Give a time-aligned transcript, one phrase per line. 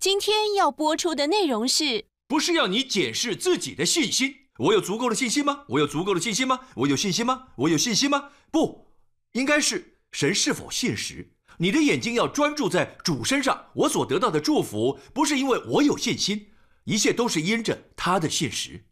[0.00, 5.64] 今天要播出的内容是：不是要你检视自己的信心，我有足够的信心吗？
[5.68, 6.58] 我有足够的信心吗？
[6.74, 7.48] 我有信心吗？
[7.54, 8.30] 我有信心吗？
[8.50, 8.86] 不，
[9.32, 11.32] 应该是神是否信实。
[11.58, 13.66] 你的眼睛要专注在主身上。
[13.74, 16.46] 我所得到的祝福，不是因为我有信心，
[16.84, 18.82] 一切都是因着他的信实。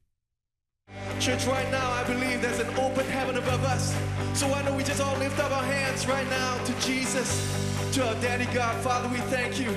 [1.19, 3.95] Church, right now, I believe there's an open heaven above us.
[4.35, 7.33] So why don't we just all lift up our hands right now to Jesus,
[7.93, 8.77] to our Daddy God.
[8.83, 9.75] Father, we thank you.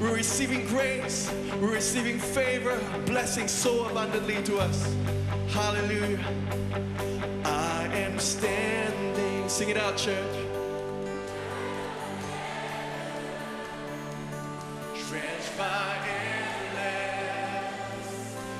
[0.00, 4.94] We're receiving grace, we're receiving favor, blessing so abundantly to us.
[5.48, 6.18] Hallelujah.
[7.44, 9.48] I am standing.
[9.48, 10.36] Sing it out, church.
[15.08, 15.96] Drenched by
[16.74, 17.66] endless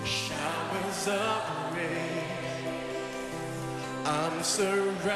[0.05, 2.25] showers of rain.
[4.07, 5.07] I'm surrounded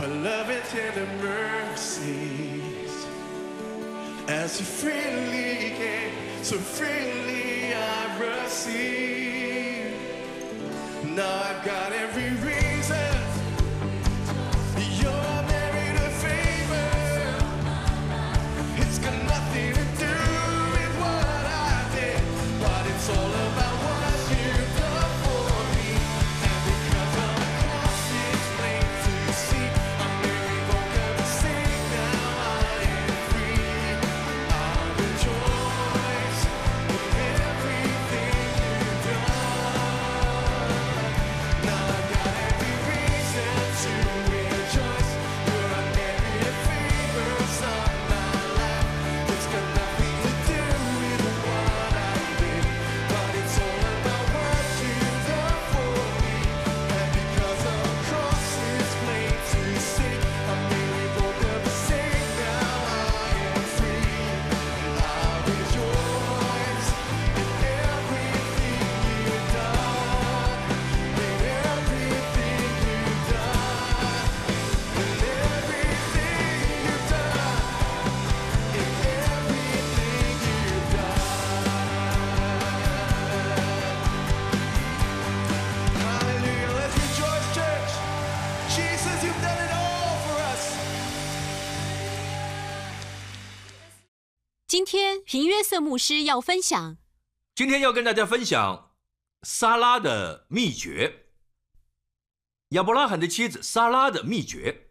[0.00, 3.06] by love and tender mercies.
[4.28, 9.92] As you freely gave, so freely I receive.
[11.04, 12.69] Now I've got every reason.
[95.60, 96.96] 约瑟牧师要分享
[97.54, 98.92] 今天要跟大家分享
[99.42, 101.26] 萨拉的秘诀。
[102.70, 104.88] 亚伯拉罕的妻子萨拉的秘诀。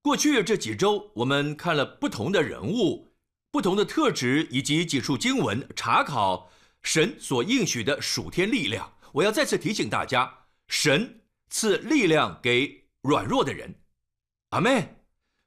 [0.00, 3.14] 过去这几周，我们看了不同的人物、
[3.50, 6.50] 不同的特质以及几处经文，查考
[6.82, 8.94] 神所应许的属天力量。
[9.12, 13.82] 我要再次提醒大家，神赐力量给软弱的人。
[14.48, 14.96] 阿妹，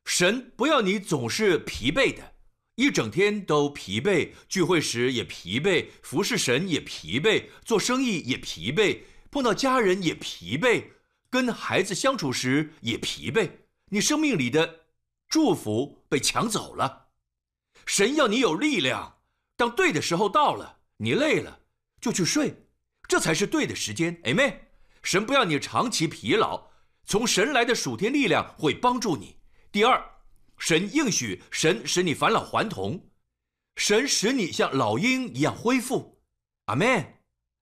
[0.05, 2.35] 神不要你总是疲惫的。
[2.79, 10.85] 一整天都疲惫，聚会时也疲惫，服侍神也疲惫，做生意也疲惫，碰到家人也疲惫，
[11.29, 13.51] 跟孩子相处时也疲惫。
[13.89, 14.85] 你生命里的
[15.27, 17.07] 祝福被抢走了。
[17.85, 19.17] 神要你有力量，
[19.57, 21.59] 当对的时候到了，你累了
[21.99, 22.63] 就去睡，
[23.09, 24.21] 这才是对的时间。
[24.23, 24.69] 哎妹，
[25.03, 26.69] 神不要你长期疲劳，
[27.03, 29.35] 从神来的属天力量会帮助你。
[29.69, 30.01] 第二。
[30.59, 33.09] 神应许，神使你返老还童，
[33.77, 36.21] 神使你像老鹰一样恢复。
[36.65, 37.15] 阿门。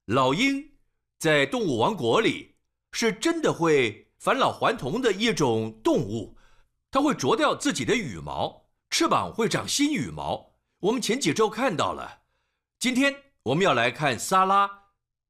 [0.07, 0.71] 老鹰
[1.19, 2.55] 在动物王国里
[2.91, 6.37] 是真的会返老还童的一种动物，
[6.89, 10.55] 它会啄掉自己的羽毛，翅膀会长新羽毛。
[10.79, 12.21] 我们前几周看到了，
[12.79, 14.69] 今天我们要来看撒拉，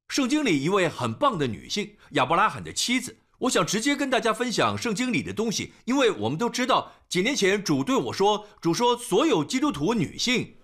[0.07, 3.23] 圣经里一位很棒的女性，亚伯拉罕的妻子。
[3.39, 10.55] 我想直接跟大家分享圣经里的东西，因为我们都知道，几年前主对我说：“主说，所有基督徒女性，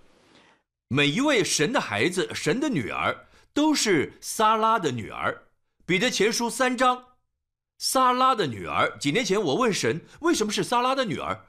[0.87, 5.43] 每一位神的孩子、神的女儿，都是撒拉的女儿。”
[5.85, 7.03] 彼得前书三章，
[7.77, 8.97] 撒拉的女儿。
[8.97, 11.45] 几年前我问神，为什么是撒拉的女儿？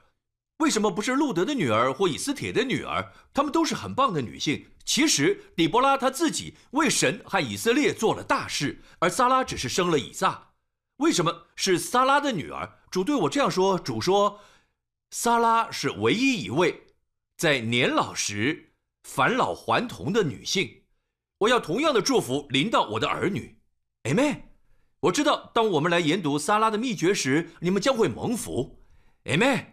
[0.59, 3.13] 为什么不是路德的女儿或以斯帖的女儿？
[3.33, 4.67] 她们都是很棒的女性。
[4.85, 10.51] 其实底波拉她自己为神和以色列做了大事，而撒拉只是生了以撒。
[10.99, 12.79] 为什么是撒拉的女儿？
[12.91, 14.41] 主对我这样说：“主说，
[15.11, 16.85] 撒拉是唯一一位
[17.37, 20.83] 在年老时返老还童的女性。
[21.39, 23.59] 我要同样的祝福临到我的儿女。
[24.05, 24.43] ”Amen。
[25.01, 28.79] 我知道，当我们来研读撒拉的秘诀时，你们将会蒙福。
[29.25, 29.67] Amen。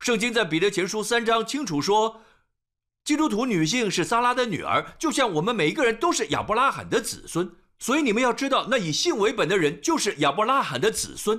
[0.00, 2.22] 圣经在彼得前书三章清楚说，
[3.04, 7.54] 基督徒女性是撒拉的女儿，就像我们每一个人都是亚伯拉罕的子孙。
[7.82, 11.36] 所以你们要知道，那以信为本的人就是亚伯拉罕的子孙。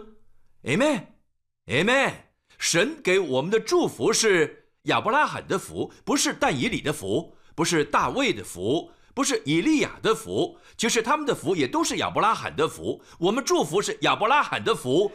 [0.63, 2.11] Amen，Amen。
[2.57, 10.59] 神给我们的祝福是亚伯拉罕的福，不是但以理的福，不是大卫的福，不是以利亚的福。
[10.75, 13.01] 其实他们的福也都是亚伯拉罕的福。
[13.19, 15.13] 我们祝福是亚伯拉罕的福。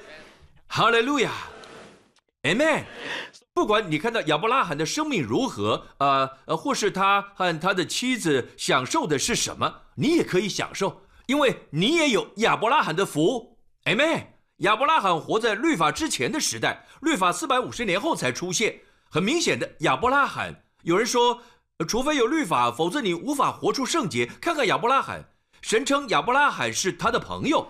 [0.67, 1.31] 哈利路亚
[2.45, 2.85] ，Amen。
[3.53, 13.57] 不管你看到亚伯拉罕的生命如何，呃呃，或是他和他的妻子享受的是什么，你也可以享受，因为你也有亚伯拉罕的福。
[13.85, 14.35] 哎妹。
[14.63, 18.81] 亚伯拉罕活在律法之前的时代，律法四百五十年后才出现。
[19.09, 21.41] 很明显的，亚伯拉罕，有人说，
[21.87, 24.27] 除非有律法，否则你无法活出圣洁。
[24.41, 25.29] 看看亚伯拉罕，
[25.63, 27.69] 神称亚伯拉罕是他的朋友，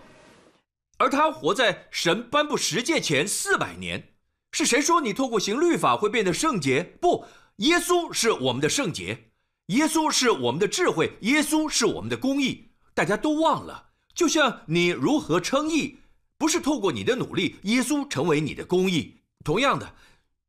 [0.97, 4.15] 而他活在神颁布十诫前四百年。
[4.53, 6.83] 是谁说你透过行律法会变得圣洁？
[7.03, 7.27] 不，
[7.57, 9.31] 耶稣是我们的圣洁，
[9.67, 12.68] 耶稣是我们的智慧，耶稣是我们的公义。
[12.99, 16.01] 大家都忘了，就像你如何称义，
[16.37, 19.21] 不是透过你的努力，耶稣成为你的公义。
[19.45, 19.95] 同样的，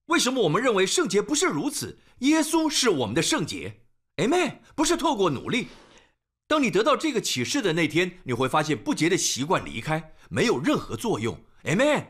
[0.07, 1.99] 为什么我们认为圣洁不是如此？
[2.21, 3.81] 耶稣是我们的圣洁
[4.15, 4.61] ，Amen。
[4.73, 5.67] 不是透过努力。
[6.47, 12.03] 当你得到这个启示的那天，你会发现不洁的习惯离开没有任何作用，Amen。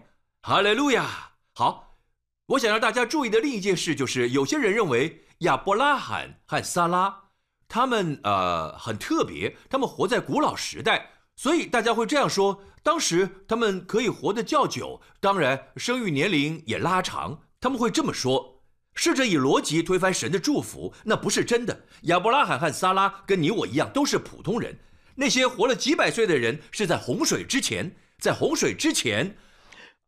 [0.44, 1.33] 哈利路亚。
[1.53, 1.97] 好，
[2.45, 7.24] 我想让大家注意的另一件事就是，有些人认为亚伯拉罕和撒拉
[7.69, 17.44] 他们呃很特别，他们活在古老时代，所以大家会这样说：当时他们可以活得较久，当然生育年龄也拉长。
[17.62, 18.62] 他们会这么说，
[18.95, 21.86] 试着以逻辑推翻神的祝福，那不是真的。
[22.01, 24.77] 亚伯拉罕和撒拉跟你我一样都是普通人，
[25.16, 29.38] 那些活了几百岁的人是在洪水之前，在洪水之前，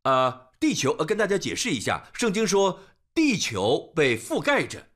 [0.04, 0.52] 呃。
[0.62, 2.82] 地球，呃，跟大家解释一下，圣经说
[3.16, 4.90] 地球被覆盖着，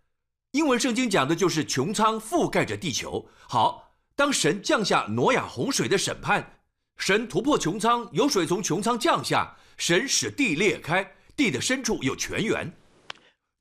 [0.55, 3.27] 英文圣经讲的就是穹苍覆盖着地球。
[3.45, 6.59] 好，当神降下挪亚洪水的审判，
[6.95, 12.71] 神突破穹苍，有水从穹苍降下，神使地裂开，地的深处有泉源。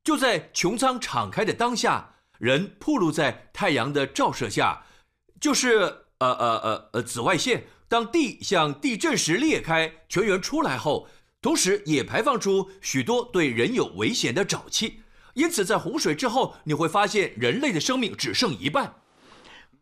[0.05, 4.81] 就在穹苍敞开的当下，人暴露在太阳的照射下，
[5.41, 5.79] 就是
[6.19, 7.65] 呃呃呃呃紫外线。
[7.89, 11.09] 当地像地震时裂开，泉源出来后。
[11.41, 15.01] 同时也排放出许多对人有危险的沼气，
[15.35, 18.95] 因此在洪水之后，你会发现人类的生命只剩一半。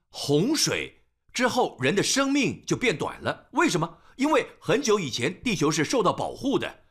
[0.10, 1.02] 洪水
[1.32, 3.48] 之后，人的生命就变短了。
[3.54, 3.98] 为什么？
[4.16, 6.82] 因为很久以前地球是受到保护的，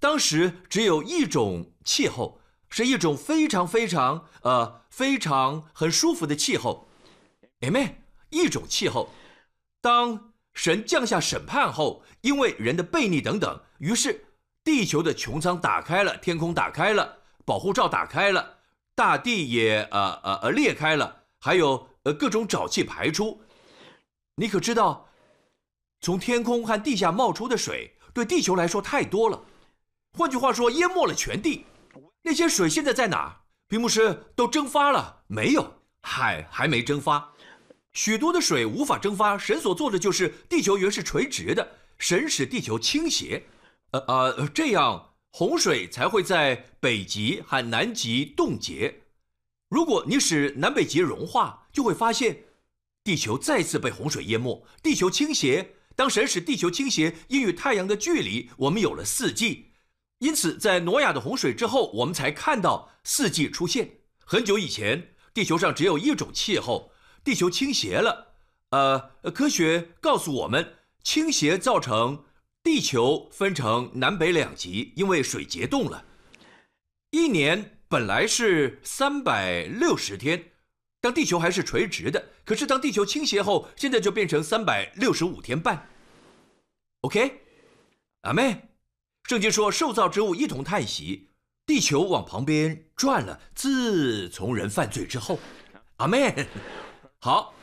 [0.00, 6.88] 当时只有一种气候，是一种非常非常呃非常很舒服的气候。
[7.60, 7.96] Amen，
[8.30, 9.10] 一种气候。
[9.80, 14.26] 当神降下审判后，因为人的悖逆等等，于是
[14.64, 18.58] 地球的穹苍打开了，天空打开了，保护罩打开了，
[18.94, 23.40] 大地也呃呃呃裂开了，还有呃各种沼气排出。
[24.36, 25.08] 你可知道，
[26.00, 29.44] 从天空和地下冒出的水对地球来说太多了，
[30.18, 31.66] 换句话说，淹没了全地。
[32.22, 33.40] 那些水现在在哪？
[33.68, 35.74] 屏幕师都蒸发了没有？
[36.02, 37.32] 海还没蒸发。
[37.92, 43.44] 许多的水无法蒸发，神所做的就是地球原是垂直的，神使地球倾斜，
[43.92, 49.00] 呃呃，这样洪水才会在北极和南极冻结。
[49.70, 52.44] 如果你使南北极融化，就会发现
[53.02, 55.76] 地球再次被洪水淹没，地球倾斜。
[55.96, 59.72] 当神使地球倾斜，因与太阳的距离，我们有了四季。
[60.18, 63.90] 因此，在挪亚的洪水之后，我们才看到四季出现。
[64.24, 66.92] 很久以前，地球上只有一种气候。
[67.24, 68.34] 地球倾斜了，
[68.70, 72.24] 呃，科学告诉我们，倾斜造成
[72.62, 76.04] 地球分成南北两极，因为水结冻了。
[77.10, 80.52] 一年本来是三百六十天，
[81.00, 85.88] 当地球还是垂直的，可是当地球倾斜后，现在就变成三百六十五天半。
[87.00, 87.42] OK，
[88.22, 88.68] 阿妹，
[89.24, 91.30] 圣经说，受造之物一同叹息，
[91.66, 93.40] 地球往旁边转了。
[93.54, 95.40] 自从人犯罪之后，
[95.96, 96.46] 阿妹。
[97.18, 97.54] 好，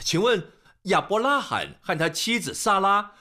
[0.00, 0.52] 请问
[0.84, 3.12] 亚伯拉罕和他妻子撒拉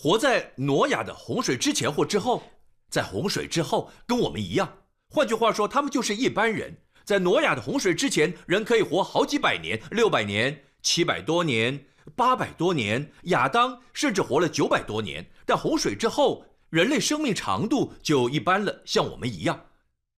[0.00, 2.44] 活在挪亚的洪水之前或之后？
[2.88, 4.84] 在洪水之后，跟我们一样。
[5.10, 6.76] 换句话说，他们就是一般人。
[7.04, 13.10] 在挪亚的洪水之前，人可以活好几百年，六百年、七百多年、八百多年。
[13.24, 15.28] 亚当甚至活了九百多年。
[15.44, 19.66] 但洪水之后，人类生命长度就一般了，像我们一样。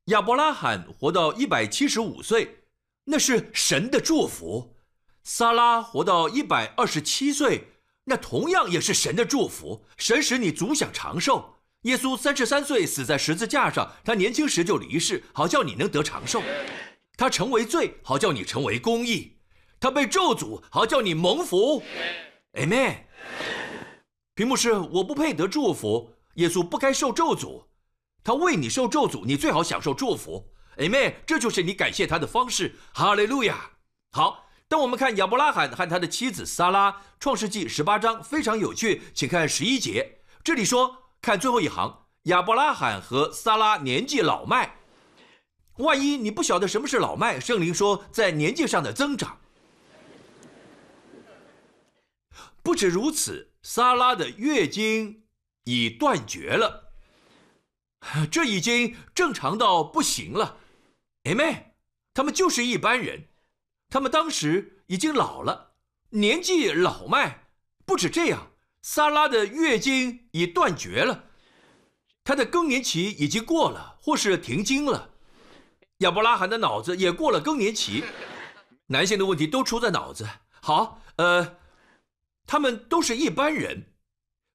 [0.08, 2.64] 亚伯拉罕活到一百七十五岁。
[3.04, 4.76] 那是神的祝福，
[5.24, 7.68] 撒拉活到一百二十七岁，
[8.10, 9.86] 那同样也是神的祝福。
[9.96, 11.58] 神使你足享长寿。
[11.82, 16.42] 耶稣三十三岁死在十字架上，他年轻时就离世，好叫你能得长寿。
[17.16, 19.36] 他成为罪，好叫你成为公义。
[19.78, 21.84] 他被咒诅，好叫你蒙福。
[22.54, 22.96] Amen。
[24.34, 27.66] 屏幕是我不配得祝福，耶稣不该受咒诅。
[28.24, 30.52] 他为你受咒诅，你最好享受祝福。
[30.78, 32.74] Amen，这就是你感谢他的方式。
[32.92, 33.70] 哈利路亚。
[34.10, 40.20] 好，当我们看亚伯拉罕和他的妻子撒拉，创世纪十八章非常有趣，请看十一节。
[40.44, 44.76] 这里说，看最后一行，亚伯拉罕和撒拉年纪老迈。
[45.78, 49.40] 万一你不晓得什么是老迈，圣灵说在年纪上的增长。
[52.62, 55.24] 不止如此，撒拉的月经
[55.64, 56.92] 已断绝了，
[58.30, 60.58] 这已经正常到不行了。
[61.24, 61.74] 哎妹，
[62.14, 63.24] 他们就是一般人，
[63.90, 65.72] 他们当时已经老了，
[66.10, 67.48] 年纪老迈。
[67.84, 71.24] 不止这样，撒拉的月经已断绝了，
[72.24, 75.10] 她的更年期已经过了，或是停经了。
[75.98, 78.04] 亚伯拉罕的脑子也过了更年期，
[78.86, 80.26] 男性的问题都出在脑子。
[80.62, 81.56] 好，呃。
[82.46, 83.92] 他们都是一般人，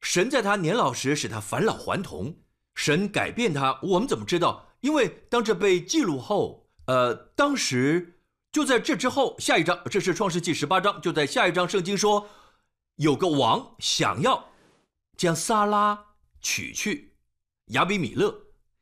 [0.01, 2.41] 神在他年老时使他返老还童，
[2.73, 4.75] 神改变他，我们怎么知道？
[4.81, 8.14] 因为当这被记录后，呃，当时
[8.55, 12.25] 就在这之后，下一章，这是创世纪十八章，就在下一章，圣经说，
[12.95, 14.51] 有个王想要
[15.17, 16.05] 将撒拉
[16.39, 17.17] 娶去，
[17.71, 18.33] 亚比米勒，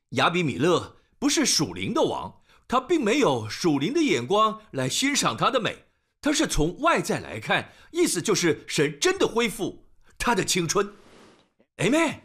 [0.09, 5.85] 亚比米勒不是属灵的王，他并没有属灵的眼光来欣赏他的美。
[6.21, 9.87] 他是从外在来看，意思就是神真的恢复
[10.19, 10.93] 他的青春
[11.77, 12.19] ，Amen。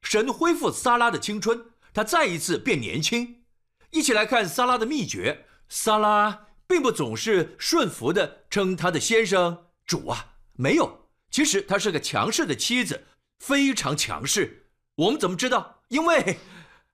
[0.00, 3.44] 神恢复撒拉的青春，他再一次变年轻。
[3.90, 5.44] 一起来看撒拉的秘诀。
[5.68, 11.08] 撒拉并不总是顺服的称他的先生主啊，没有。
[11.30, 13.06] 其实她是个强势的妻子，
[13.40, 14.70] 非常强势。
[14.94, 15.82] 我们怎么知道？
[15.88, 16.38] 因为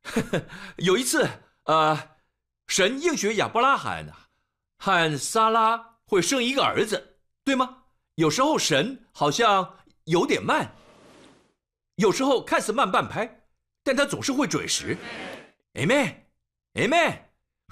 [0.02, 0.46] 呵 呵
[0.78, 1.28] 有一次，
[1.64, 2.16] 呃，
[2.68, 4.10] 神应许亚伯拉罕
[4.78, 5.90] 和撒拉。
[6.06, 7.84] 会生一个儿子，对吗？
[8.16, 10.76] 有时候神好像有点慢，
[11.96, 13.46] 有时候看似慢半拍，
[13.82, 14.98] 但他总是会准时。
[15.72, 17.20] Amen，Amen。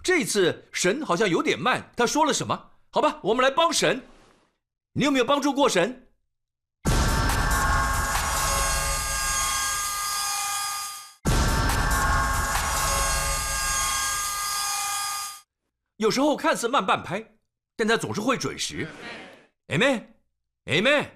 [0.02, 2.70] 这次神好像有点慢，他说了什么？
[2.90, 4.02] 好吧，我们来帮神。
[4.94, 6.08] 你有没有帮助过神？
[15.98, 17.24] 有时候看似慢半拍。
[17.74, 18.86] 但他总是会准时
[19.68, 21.06] ，Amen，Amen。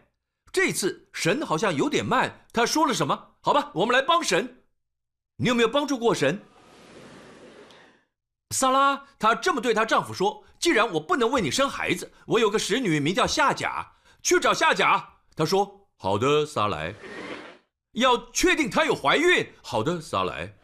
[0.50, 3.34] 这次神好像有点慢，他说了什么？
[3.40, 4.62] 好吧，我们来帮神。
[5.36, 6.40] 你有没有帮助过神？
[8.50, 16.94] 萨拉她这么对她丈夫说：“既然我不能为你生孩子，我有个使女名叫夏甲，去找夏甲。”她说：“好的，撒来。”
[17.92, 19.46] 要确定她有怀孕。
[19.62, 20.54] 好的，撒来。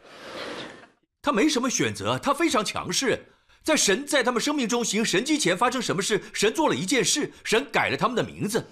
[1.20, 3.28] 她没什么选择，她非常强势。
[3.62, 6.20] 在神在他们生命中行神迹前发生什么事？
[6.32, 8.68] 神做了一件事，神改了他们的名字。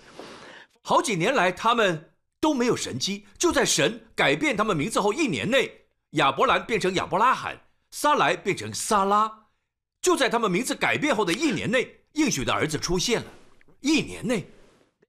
[0.82, 3.26] 好几年来，他们都没有神迹。
[3.38, 7.56] 就在神改变他们名字后一年内，亚伯兰变成亚伯拉罕，
[7.90, 9.46] 撒来变成撒拉。
[10.00, 13.26] 就在他们名字改变后的一年内，应许的儿子出现了。
[13.80, 14.46] 一年内，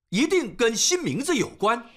[0.10, 1.90] 一定跟新名字有关。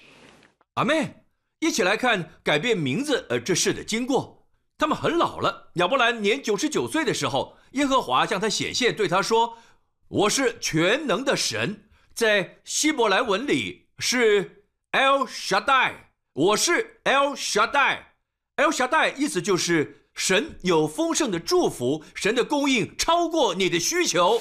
[0.75, 1.25] 阿妹，
[1.59, 4.47] 一起来看改变名字呃这事的经过。
[4.77, 5.71] 他们很老了。
[5.75, 7.57] 亚伯兰年九十九岁的时候。
[7.75, 9.59] 耶和华向他显现，对他说
[10.07, 15.95] ：“我是全能的神，在希伯来文里是 El Shaddai，
[16.35, 24.41] 我是 El Shaddai，El Shaddai 意思就是神有丰盛的祝福，神的供应超过你的需求。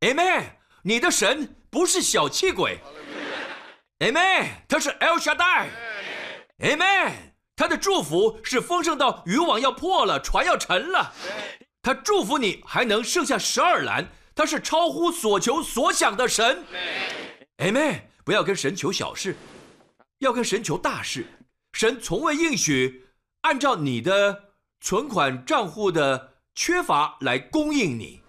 [0.00, 0.44] Amen，
[0.82, 2.78] 你的神不是小气鬼。
[3.98, 7.12] Amen，他是 El Shaddai，Amen，
[7.56, 11.12] 他的祝福是丰盛到渔网要破了，船要沉了。”
[11.82, 16.64] 他祝福你还能剩下十二篮，他是超乎所求所想的神。
[17.58, 18.00] Amen。
[18.24, 19.36] 不要跟神求小事，
[20.18, 21.26] 要跟神求大事。
[21.74, 23.04] 神从未应许
[23.42, 24.45] 按照你的
[24.80, 28.22] 存款账户的缺乏来供应你，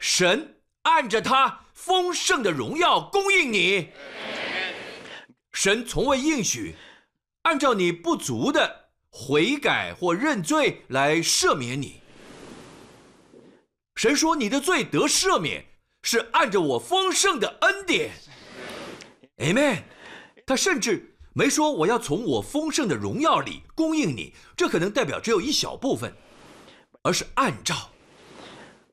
[0.00, 3.90] 神按着他丰盛的荣耀供应你。
[5.52, 6.74] 神从未应许
[7.42, 12.00] 按照你不足的悔改或认罪来赦免你。
[13.96, 15.64] 神说：“你的罪得赦免，
[16.02, 18.12] 是按着我丰盛的恩典。
[19.38, 19.82] ”Amen。
[20.46, 26.14] 他甚至没说我要从我丰盛的荣耀里供应你，这可能代表只有一小部分，
[27.02, 27.90] 而是按照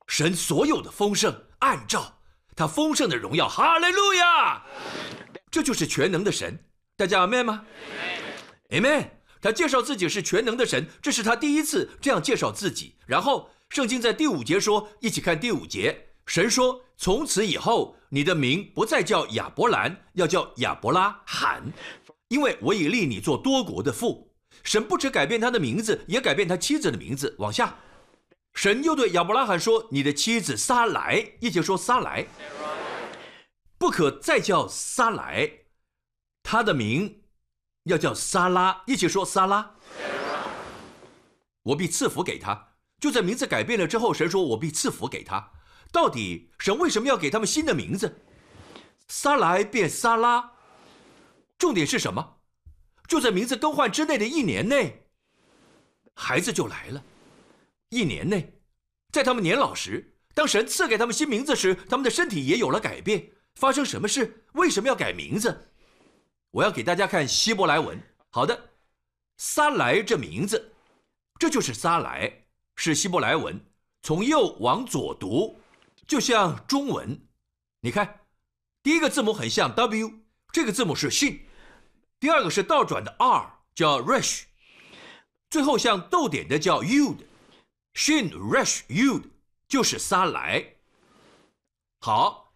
[0.07, 2.19] 神所有的丰盛，按照
[2.55, 3.47] 他丰盛的荣耀。
[3.47, 4.63] 哈利路亚！
[5.51, 6.57] 这就是全能的神。
[6.95, 7.65] 大家 Amen 吗
[8.69, 9.09] ？Amen。
[9.41, 12.95] 他介绍自己是全能的神，这是他第一次这样介绍自己。
[13.05, 13.49] 然后。
[13.69, 16.07] 圣经在第五节说：“一起看第五节。
[16.25, 21.61] 神说：从此以后，你的名不再叫亚伯兰，要叫亚伯拉罕，
[22.29, 24.33] 因为我已立你做多国的父。
[24.63, 27.35] 神不止改变他的名字，也改变他妻子的名字。
[27.39, 27.77] 往下，
[28.53, 32.25] 神又对亚伯拉罕说：“你的妻子撒来，一起说撒来，
[33.77, 35.51] 不可再叫撒来，
[36.41, 37.23] 他的名
[37.83, 39.75] 要叫撒拉，一起说撒拉。
[41.63, 42.69] 我必赐福给他。”
[42.99, 45.51] 就在名字改变了之后，神说：“我必赐福给他。”
[45.91, 48.21] 到底神为什么要给他们新的名字？
[49.07, 50.53] 撒来变撒拉，
[51.57, 52.37] 重点是什么？
[53.07, 55.07] 就在名字更换之内的一年内，
[56.13, 57.03] 孩子就来了。
[57.89, 58.59] 一年内，
[59.11, 63.31] 在他们年老时，当神赐给他们新名字时，他们的身体也有了改变。
[63.55, 64.45] 发生什么事？
[64.53, 65.71] 为什么要改名字？
[66.51, 67.99] 我要给大家看希伯来文。
[68.29, 68.69] 好的，
[69.37, 70.75] 撒来这名字，
[71.39, 72.45] 这就是撒来，
[72.75, 73.59] 是希伯来文，
[74.03, 75.59] 从右往左读，
[76.05, 77.19] 就像中文。
[77.79, 78.21] 你看，
[78.83, 80.11] 第一个字母很像 W，
[80.51, 81.39] 这个字母是 sh
[82.19, 84.43] 第二个是倒转的 R，叫 rush，
[85.49, 89.23] 最后像逗点的叫 ud，shin rush ud
[89.67, 90.77] 就是撒来。
[91.99, 92.55] 好，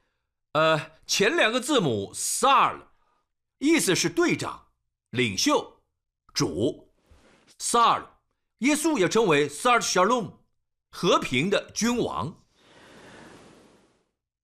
[0.54, 2.88] 呃，前两个字母 sar，
[3.60, 4.68] 意思是队长、
[5.12, 5.82] 领袖、
[6.34, 6.92] 主。
[7.60, 8.08] sar，
[8.60, 10.32] 耶稣也称为 sar shalom，
[10.90, 12.44] 和平的君王。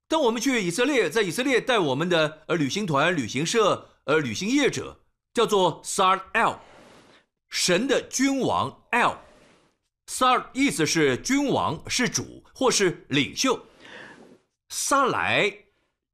[0.07, 5.01] 当我们去以色列，在以色列带我们的呃旅行团、旅行社、呃旅行业者，
[5.37, 6.57] 叫做 sarl，
[7.47, 13.67] 神的君王 l，sar 意思是君王、是主或是领袖。
[14.69, 15.53] 撒莱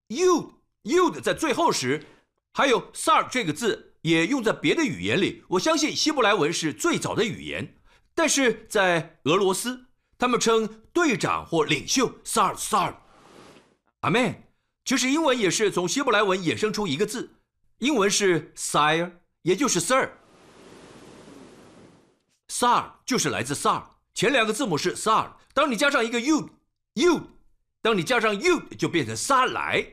[0.09, 2.05] Yud Yud 在最后时，
[2.51, 5.45] 还有 Sar 这个字也用在别的语言里。
[5.47, 7.77] 我相信希伯来文是最早的语言，
[8.13, 9.85] 但是在俄罗斯，
[10.17, 12.95] 他们称队长或领袖 Sar Sar。
[14.01, 14.43] 阿门，
[14.83, 17.37] 其实英文也是从希伯来文衍生出一个字，
[17.83, 19.11] 英文是 sire，
[19.41, 20.09] 也就是 sir。
[22.47, 27.23] sir 就是来自 sar，前两个字母是 sar，当你加上一个 you，you，
[27.81, 29.85] 当你加上 you 就变成撒来。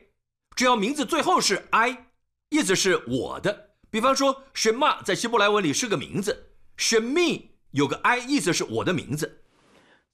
[0.54, 2.06] 只要名字最后是 i，
[2.50, 3.70] 意思是我的。
[3.90, 9.42] 比方说 shema 在希伯来文里是个名字，shemi 有个 i，意思是我的名字。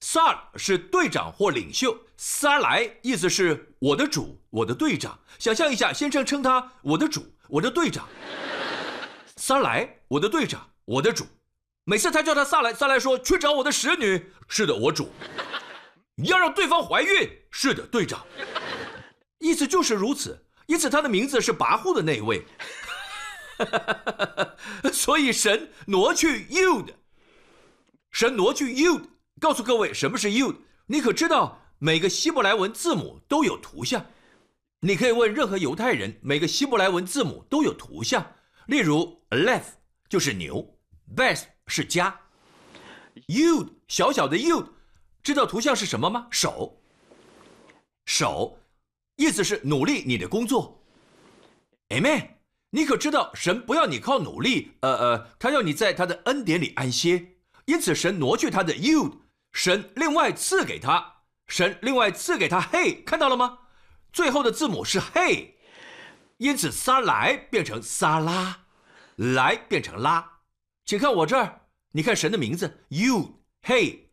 [0.00, 5.18] Sar 是队长或领袖，撒来意思是我的主，我的队长。
[5.38, 8.08] 想象一下，先生称他我的主，我的队长。
[9.36, 11.26] 撒来，我的队长，我的主。
[11.84, 14.32] 每次他叫他撒来，撒来说去找我的使女。
[14.48, 15.10] 是的，我主。
[16.16, 17.30] 你要让对方怀孕。
[17.50, 18.26] 是的，队长。
[19.38, 20.44] 意思就是如此。
[20.66, 22.44] 因此他的名字是跋扈的那一位。
[24.92, 26.92] 所以神挪去 you 的，
[28.10, 29.06] 神挪去 you 的。
[29.38, 30.56] 告诉各位什么是 Yud？
[30.86, 34.04] 你可知道每个希伯来文字母都有图像？
[34.80, 38.34] 你可以问任何犹太人，每个希伯来文字母都有图像。
[38.66, 39.64] 例如 Aleph
[40.08, 40.78] 就是牛
[41.16, 42.20] ，Beth 是家
[43.28, 44.66] ，Yud 小小的 Yud，
[45.22, 46.28] 知道图像是什么吗？
[46.30, 46.82] 手，
[48.04, 48.58] 手，
[49.16, 50.84] 意思是努力你的工作。
[51.88, 52.30] Amen。
[52.70, 57.36] 你可知道神不要你靠努力，呃呃，他要你在他的恩典里安歇。
[57.64, 59.18] 因此神挪去他的 Yud。
[59.52, 63.58] 神另外赐给他，神另外赐给他嘿看到了吗？
[64.12, 65.52] 最后的字母是 Hey，
[66.38, 68.66] 因此撒来变成撒拉，
[69.16, 70.38] 来变成拉。
[70.84, 71.60] 请看我这儿，
[71.92, 74.06] 你看神的名字 You Hey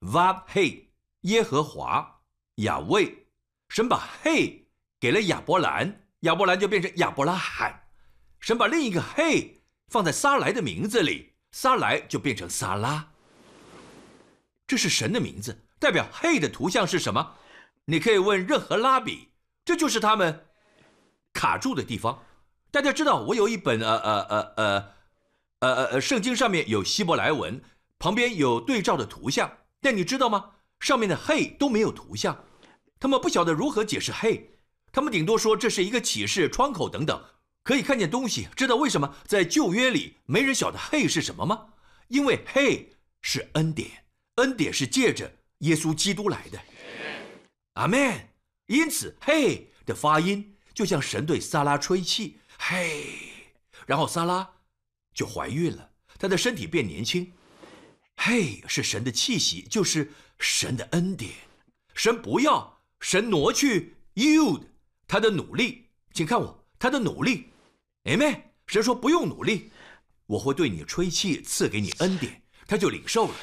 [0.00, 0.88] Vav Hey
[1.22, 2.20] 耶和华
[2.56, 3.26] 亚卫，
[3.68, 4.64] 神把 Hey
[5.00, 7.88] 给了亚伯兰，亚伯兰就变成亚伯拉罕。
[8.40, 13.12] 神把另一个 Hey 放在撒来的名字里，撒来就变成撒拉。
[14.66, 17.36] 这是神的名字，代表黑的图像是什么？
[17.86, 19.28] 你可以问任何拉比，
[19.64, 20.46] 这就是他们
[21.32, 22.22] 卡住的地方。
[22.70, 24.88] 大家知道，我有一本呃呃呃呃
[25.60, 27.62] 呃呃圣经，上面有希伯来文，
[27.98, 29.58] 旁边有对照的图像。
[29.80, 30.52] 但你知道吗？
[30.80, 32.44] 上面的嘿都没有图像，
[32.98, 34.58] 他们不晓得如何解释嘿，
[34.90, 37.22] 他们顶多说这是一个启示窗口等等，
[37.62, 38.48] 可以看见东西。
[38.56, 41.66] 知道为什么在旧约里没人晓得嘿是什么吗？
[42.08, 43.90] 因为嘿是恩典。
[44.36, 46.58] 恩典是借着耶稣基督来的，
[47.74, 48.28] 阿门。
[48.66, 53.04] 因此，嘿的发音就像神对撒拉吹气，嘿，
[53.86, 54.48] 然后撒拉
[55.12, 57.30] 就怀孕了，她的身体变年轻。
[58.16, 61.32] 嘿，是神的气息，就是神的恩典。
[61.94, 64.66] 神不要，神挪去 you 的
[65.06, 67.50] 他的努力，请看我他的努力，
[68.04, 68.50] 阿门。
[68.66, 69.70] 神说不用努力，
[70.26, 73.34] 我会对你吹气，赐给你恩典，他就领受了。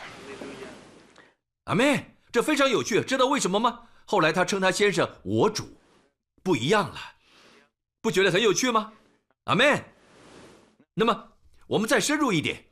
[1.66, 3.88] 阿妹，这非常有趣，知道为什么吗？
[4.06, 5.78] 后来他称他先生我主，
[6.44, 6.98] 不一样了，
[8.02, 8.94] 不觉得很有趣吗？
[9.46, 9.84] 阿妹，
[10.94, 11.34] 那么
[11.68, 12.66] 我们再深入一点，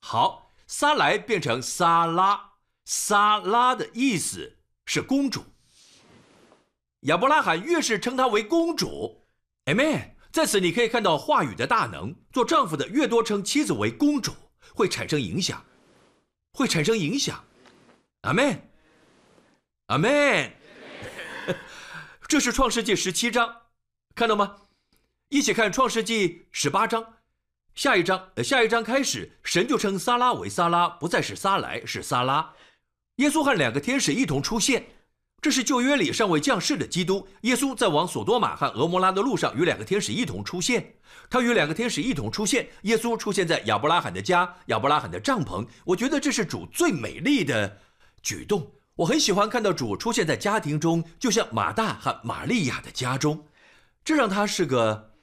[0.00, 2.52] 好，撒来变成撒拉，
[2.84, 5.44] 撒拉的意思是公主。
[7.02, 9.24] 亚伯拉罕越是称她为公主
[9.66, 10.14] ，Amen。
[10.30, 12.14] 在此你可以看到话语的大能。
[12.32, 14.32] 做丈夫的越多称妻子为公主，
[14.74, 15.64] 会产生影响，
[16.52, 17.44] 会产生影响。
[18.22, 18.67] 阿门，
[19.88, 20.52] 阿门。
[22.26, 23.62] 这是创世纪十七章，
[24.14, 24.56] 看到吗？
[25.30, 27.14] 一起看创世纪十八章。
[27.74, 32.52] 下一章，下一章开始，神就称撒拉为撒拉，不再是撒来，是撒拉。
[33.16, 34.84] 耶稣和两个天使一同出现，
[35.40, 37.26] 这是旧约里尚未降世的基督。
[37.42, 40.96] 耶稣在往索多玛和俄摩拉的路上，与两个天使一同出现。
[41.30, 45.66] 他与两个天使一同出现，耶稣出现在亚伯拉罕的家，亚伯拉罕的帐篷。
[45.86, 47.78] 我觉得这是主最美丽的
[48.20, 48.70] 举动。
[48.98, 53.46] 我很喜欢看到主出现在家庭中，就像马大和玛利亚的家中，
[54.04, 55.14] 这让他是个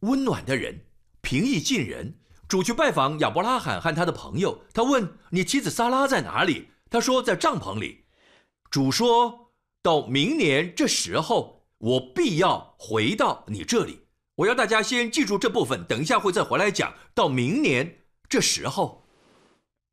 [0.00, 0.86] 温暖的人，
[1.20, 2.20] 平易近人。
[2.46, 8.04] 主去拜访亚伯拉罕和他的朋友，他问：“你妻子撒拉在哪里？”他说：“在帐篷里。”
[8.70, 9.50] 主说
[9.82, 14.06] 到明年这时候，我必要回到你这里。
[14.36, 16.94] 我要大家先记住这部分，等一下会再回来讲。
[17.14, 19.04] 到明年这时候，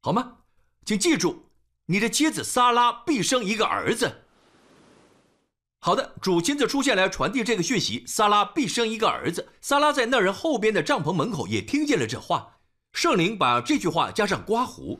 [0.01, 0.37] 好吗？
[0.85, 1.44] 请记住。
[1.87, 4.23] 你的妻子萨拉必生一个儿子。
[5.79, 9.49] 好的，主亲自出现来传递这个讯息：萨拉必生一个儿子。
[9.61, 12.57] 萨拉在那人后边的帐篷门口也听见了这话。
[12.93, 14.99] 圣灵把这句话加上刮胡，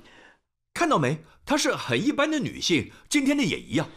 [0.76, 1.24] 看到没？
[1.44, 3.90] 她是很一般的女性，今天的也一样。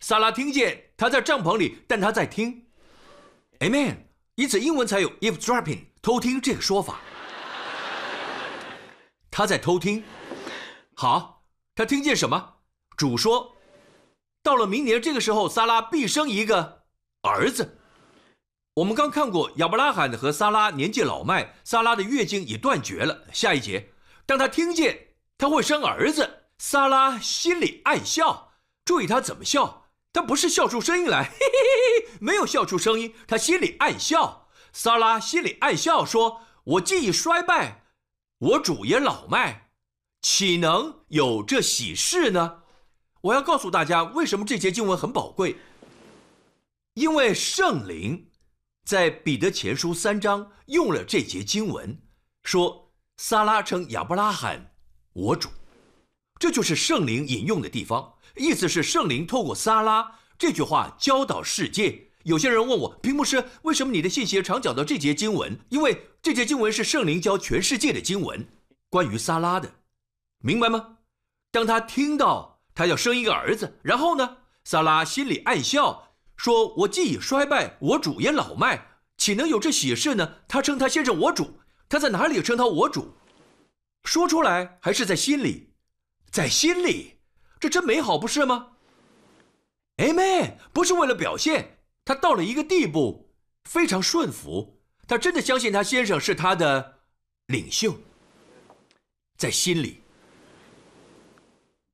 [0.00, 2.64] 萨拉听见她在帐篷里，但她在听。
[3.58, 4.06] Amen。
[4.36, 7.00] 因此英文才有 eavesdropping 偷听这个说法。
[9.30, 10.02] 她在偷听。
[10.94, 11.37] 好。
[11.78, 12.54] 他听见什么？
[12.96, 13.54] 主说，
[14.42, 16.82] 到了明年这个时候，撒拉必生一个
[17.22, 17.78] 儿子。
[18.74, 23.28] 我们刚看过亚伯拉罕和撒拉年纪老迈，撒拉的月经已断绝了。
[23.32, 23.92] 下一节，
[24.26, 28.54] 当他听见他会生儿子，撒拉心里暗笑。
[28.84, 34.48] 注意他怎么笑，他不是笑出声音来，嘿嘿嘿嘿，没有笑出声音，他心里暗笑。
[34.72, 36.40] 撒拉心里暗笑，说
[36.74, 37.84] ：“我既已衰败，
[38.38, 39.66] 我主也老迈。”
[40.22, 42.62] 岂能有这喜事呢？
[43.22, 45.56] 我要告诉大家，为什么这节经文很宝贵。
[46.94, 48.30] 因为圣灵
[48.84, 52.00] 在彼得前书三章用了这节经文，
[52.42, 54.72] 说撒拉称亚伯拉罕
[55.12, 55.48] 我主，
[56.40, 58.14] 这就是圣灵引用的地方。
[58.36, 62.10] 意思是圣灵透过撒拉这句话教导世界。
[62.24, 65.58] 有些人问我，屏幕师，为什么你的信息常讲到这节经文？
[65.70, 68.48] 因为这节经文是圣灵教全世界的经文，
[68.90, 69.77] 关于撒拉的。
[70.38, 70.98] 明白吗？
[71.50, 83.14] 当他听到他要生一个儿子，然后呢，萨拉心里暗笑，说：“我既已衰败，我主也老迈，岂能有这喜事呢？”他称他先生我主，他在哪里称他我主？
[84.04, 85.74] 说出来还是在心里？
[86.30, 87.18] 在心里，
[87.58, 88.72] 这真美好，不是吗
[89.96, 97.00] 哎妹不是为了表现，他到了一个地步，非常顺服，他真的相信他先生是他的
[97.46, 97.96] 领袖，
[99.36, 100.02] 在心里。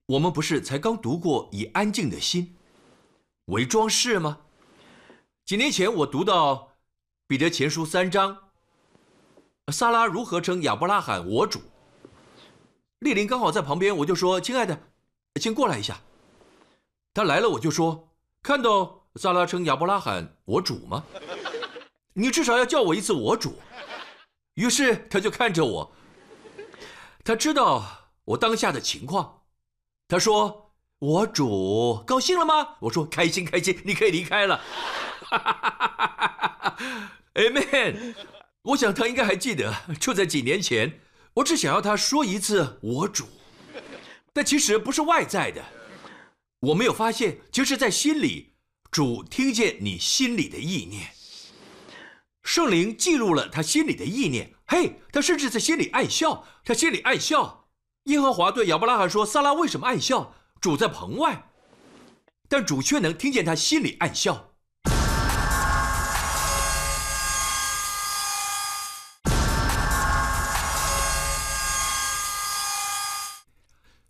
[0.07, 2.55] 我们不是才刚读过以安静的心
[3.47, 4.41] 为装饰吗？
[5.47, 6.73] 几年前我读到
[7.27, 8.37] 彼得前书三章，
[9.73, 11.63] 萨拉如何称亚伯拉罕我主？
[12.99, 14.79] 丽琳刚好在旁边，我就说：“亲爱的，
[15.41, 15.99] 请过来一下。”
[17.15, 18.11] 他来了，我就说
[18.43, 21.03] ：“看到萨拉称亚伯拉罕我主吗？
[22.13, 23.55] 你至少要叫我一次我主。”
[24.55, 25.93] 于是他就看着我，
[27.25, 29.44] 他知道我当下的情况。
[30.15, 34.61] 他说：“我主高兴了吗？”我说：“开心，开心，你可以离开了。
[37.35, 38.15] ”Amen。
[38.63, 41.01] 我想他应该还记得，就在几年前，
[41.35, 43.27] 我只想要他说一次“我主”，
[44.33, 45.65] 但其实不是外在的。
[46.61, 48.53] 我没有发现，其实，在心里，
[48.93, 51.09] 主听见你心里的意念，
[52.45, 54.55] 圣灵记录了他心里的意念。
[54.69, 57.64] 嘿，他甚至在心里爱笑，他心里爱笑。
[58.05, 60.35] 耶和华对亚伯拉罕说：“撒拉为什么爱笑？
[60.61, 61.49] 主在棚外，
[62.51, 64.51] 但主却能听见他心里暗笑。”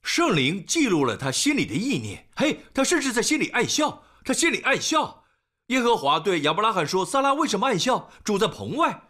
[0.03, 2.29] 圣灵记录了他心里的意念。
[2.35, 5.25] 嘿，他甚至在心里暗笑，他心里暗笑。
[5.69, 8.11] 耶和华对亚伯拉罕说：“撒拉为什么爱笑？
[8.25, 9.03] 主在棚外，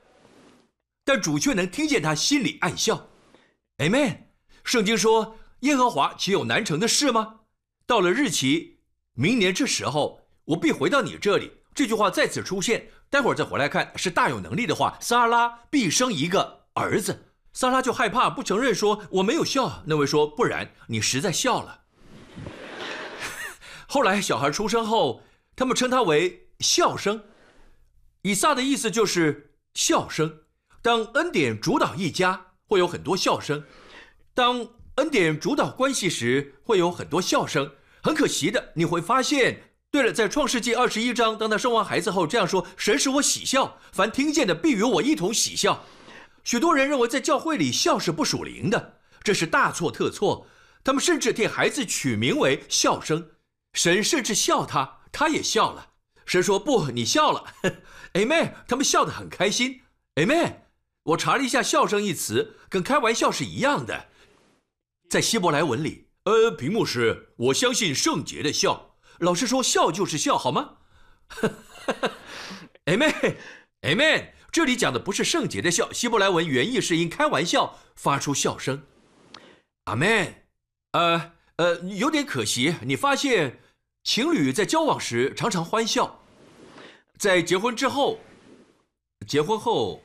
[1.07, 3.09] 但主却能听见他心里暗笑。
[3.79, 4.24] ”Amen。
[4.65, 7.41] 圣经说：“耶和华岂有难成的事吗？”
[7.87, 8.79] 到了日期，
[9.13, 11.53] 明年这时候，我必回到你这里。
[11.75, 14.97] 这句话再次出现，待会儿再回来看，是大有能力的话。
[15.01, 19.83] 撒拉必生一个儿子，萨拉就害怕，不承认说我没有笑。
[19.87, 21.83] 那位说不然，你实在笑了。
[23.87, 25.23] 后来小孩出生后，
[25.55, 27.25] 他们称他为笑声。
[28.23, 30.41] 以撒的意思就是笑声。
[30.81, 33.61] 当恩典主导一家，会有很多笑声；
[34.35, 34.67] 当
[34.97, 37.71] 恩典主导关系时，会有很多笑声。
[38.03, 39.71] 很可惜的，你会发现。
[39.91, 45.85] 对了，在创世纪二十一章，当他生完孩子后这样说：“神使我喜笑，凡听见的必与我一同喜笑。”
[46.43, 50.49] 许多人认为在教会里笑是不属灵的，这是大错特错。
[50.83, 53.31] 他们甚至替孩子取名为笑声。
[53.73, 55.91] 神甚至笑他，他也笑了。
[56.27, 57.45] 神说：“不，你笑了。
[58.15, 58.53] ”Amen。
[58.67, 59.83] 他们笑得很开心。
[60.17, 60.57] Amen。
[61.05, 64.09] 我查了一下，“笑声”一词跟开玩笑是一样的，
[65.15, 66.09] 在希伯来文里。
[66.25, 68.97] 呃，屏幕是我相信圣洁的笑。
[69.21, 70.79] 老师说：“笑就是笑，好吗？
[72.87, 74.31] ”Amen，Amen。
[74.51, 78.83] 这里讲的不是圣洁的笑，希伯来文原意是因开玩笑发出笑声。
[79.85, 80.35] Amen。
[80.91, 83.61] 呃呃，有点可惜，你发现
[84.03, 86.25] 情侣在交往时常常欢笑，
[87.17, 88.19] 在结婚之后，
[89.29, 90.03] 结婚后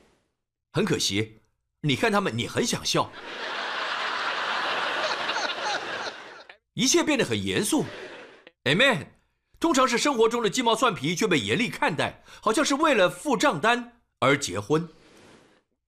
[0.72, 1.40] 很可惜，
[1.80, 3.10] 你看他们，你很想笑，
[6.74, 7.84] 一切变得很严肃。
[8.64, 9.06] Amen，
[9.58, 14.88] 通常是生活中的鸡毛蒜皮却被严厉看待，好像是为了付账单而结婚。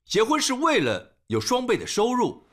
[0.04, 2.46] 结婚是为了有双倍的收入，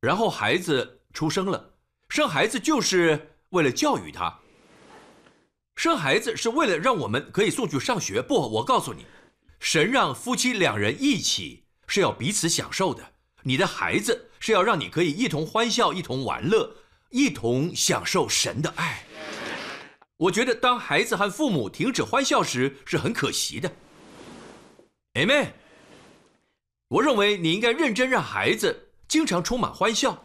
[0.00, 1.74] 然后孩子出生了，
[2.08, 4.38] 生孩子就是为了教育他。
[5.74, 8.22] 生孩子是为了让我们可以送去上学。
[8.22, 9.04] 不，我告诉你，
[9.58, 13.02] 神让夫妻两人一起是要彼此享受的。
[13.42, 16.76] 你的孩子是要让你可以一同欢笑，一同玩乐。
[17.12, 19.04] 一同享受神的爱。
[20.16, 23.70] 我觉得当孩子和父母停止欢笑时是很可惜的。
[25.14, 25.52] Amen。
[26.88, 30.24] 我认为你应该认真让孩子经常充满欢笑，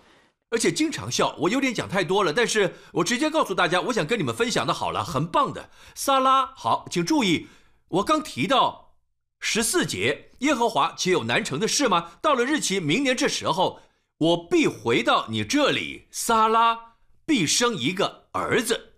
[0.49, 1.35] 而且经常笑。
[1.39, 5.69] 我有点讲太多了，但是我直接告诉大家，我想跟你们分享的好了，很棒的。
[5.95, 7.47] 萨拉，好，请注意，
[7.87, 8.95] 我刚提到
[9.39, 12.11] 十四节，耶和华岂有难成的事吗？
[12.21, 13.81] 到了日期，明年这时候。
[14.19, 18.93] 我必回到你这里，撒拉必生一个儿子。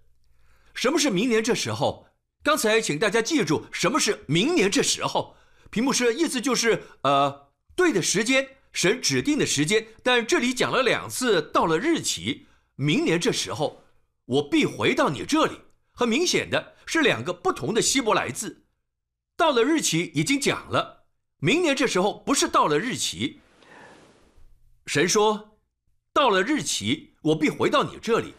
[0.74, 2.08] 什么是明年这时候？
[2.42, 5.36] 刚才请大家记住，什么是明年这时候？
[5.70, 9.88] 屏幕是意思就是呃对的时间，神指定的时间。
[10.02, 13.84] 但这里讲了两次，到了日期，明年这时候，
[14.24, 15.60] 我必回到你这里。
[15.92, 18.64] 很明显的是两个不同的希伯来字。
[19.36, 21.04] 到了日期已经讲了，
[21.40, 23.42] 明年这时候不是到了日期。
[24.90, 25.60] 神说
[26.12, 28.34] ：“到了日期，我必回到你这里。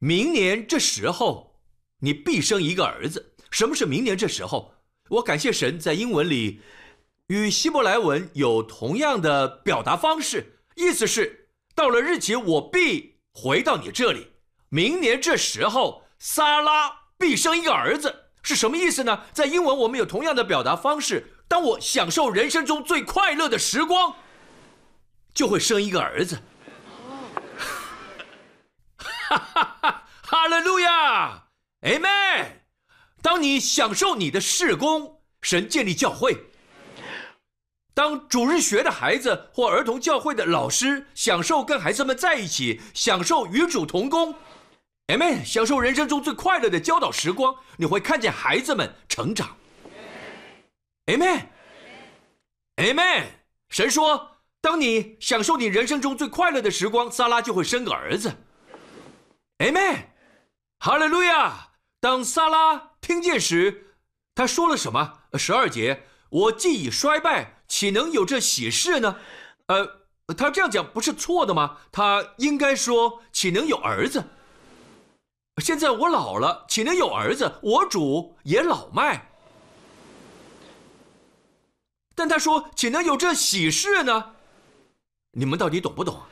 [0.00, 1.60] 明年这时候，
[2.00, 3.36] 你必生一个儿子。
[3.52, 4.74] 什么是明年这时候？
[5.10, 6.60] 我感谢神，在英文里
[7.28, 14.26] 与希伯来文有同样的表达方式，意思是到了日期，我必回到你这里。
[14.70, 18.12] 明年这时候，撒拉必生一个儿子，
[18.42, 19.20] 是什么意思呢？
[19.32, 21.32] 在英文我们有同样的表达方式。
[21.46, 24.16] 当我享受人生中最快乐的时光。”
[25.34, 26.40] 就会生一个儿子，
[28.96, 30.06] 哈哈哈！
[30.22, 31.48] 哈利路亚
[31.82, 32.46] ，Amen。
[33.20, 36.34] 当你享受你的事工，神建立教会；
[37.94, 44.32] 当主日学的孩子或儿童教会的老师享受跟孩子们在一起，享受与主同工
[45.08, 45.44] ，Amen。
[45.44, 49.56] 享受人生中最快乐的教导时光，你会看见孩子们成长
[51.06, 53.24] ，Amen，Amen。
[53.68, 54.30] 神说。
[54.64, 58.34] 当你享受你人生中最快乐的时光，萨拉就会生个儿子。
[59.58, 60.06] Amen，
[60.78, 61.72] 哈利路亚。
[62.00, 63.88] 当萨拉听见时，
[64.34, 65.18] 他说了什么？
[65.34, 69.16] 十二节，我既已衰败，岂能有这喜事呢？
[69.66, 71.76] 呃，他这样讲不是错的吗？
[71.92, 74.24] 他应该说，岂能有儿子？
[75.58, 77.58] 现在我老了，岂能有儿子？
[77.62, 79.30] 我主也老迈。
[82.14, 84.33] 但他说，岂能有这喜事呢？
[85.34, 86.22] 你们到底懂不懂？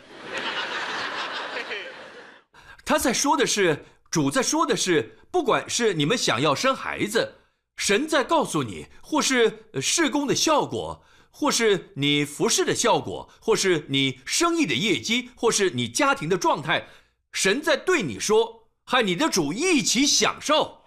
[2.84, 7.40] 他在说的是，主在说的是，不管是你们想要生孩子，
[7.76, 16.88] 神在告诉你，或是事工的效果，或是你服侍的效果，或是你生意的业绩，或是你家庭的状态，
[17.32, 20.82] 神在对你说，和你的主一起享受，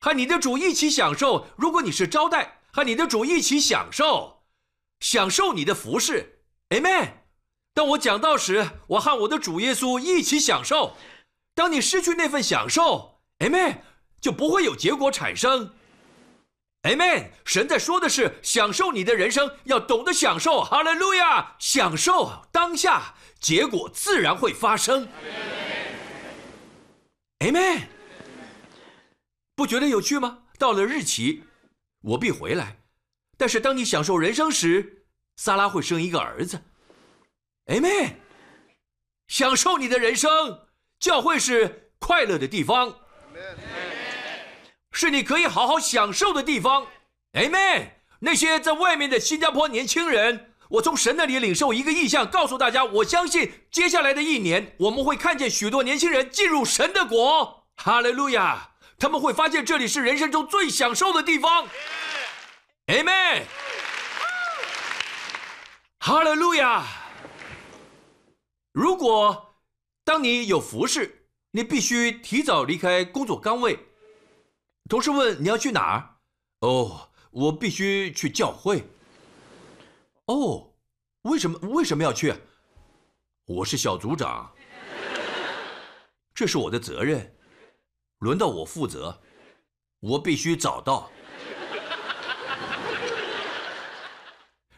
[0.00, 1.46] 和你的主一起享受。
[1.56, 4.42] 如果你是招待，和你的主一起享受，
[5.00, 5.98] 享受你的服
[6.74, 7.08] Amen。
[7.72, 10.96] 当我讲到时，我和我的主耶稣一起享受。
[11.54, 13.78] 当你失去那份享受，Amen，
[14.20, 15.72] 就不会有结果产生。
[16.82, 17.30] Amen。
[17.44, 20.64] 神在说的是享受你的人生，要懂得享受。
[20.64, 25.06] 哈利路亚，享受当下，结果自然会发生。
[27.38, 27.82] Amen。
[29.54, 30.40] 不觉得有趣吗？
[30.58, 31.44] 到了日期，
[32.00, 32.78] 我必回来。
[33.38, 34.93] 但是当你享受人生时，
[35.36, 36.62] 萨拉会生一个儿子。
[37.66, 38.14] Amen。
[39.26, 40.66] 享受你的人生，
[41.00, 42.94] 教会是快乐的地方，
[44.92, 46.86] 是你可以好好享受的地方。
[47.32, 47.88] Amen。
[48.20, 57.66] 那些在外面的新加坡年轻人，我从神那里领受一个意象，告诉大家，我相信接下来的一年，我们会看见许多年轻人进入神的国。
[57.76, 58.70] 哈利路亚！
[58.98, 61.66] 他们会发现这里是人生中最享受的地方。
[62.86, 63.42] Amen。
[66.06, 66.84] 哈利路亚！
[68.72, 69.54] 如果
[70.04, 73.78] 当你有服饰，你必须提早离开工作岗位。
[74.86, 76.16] 同事问你要去哪儿？
[76.60, 78.84] 哦，我必须去教会。
[80.26, 80.74] 哦，
[81.22, 81.58] 为什么？
[81.70, 82.34] 为什么要去？
[83.46, 84.54] 我是小组长，
[86.34, 87.34] 这是我的责任，
[88.18, 89.22] 轮到我负责，
[90.00, 91.10] 我必须早到。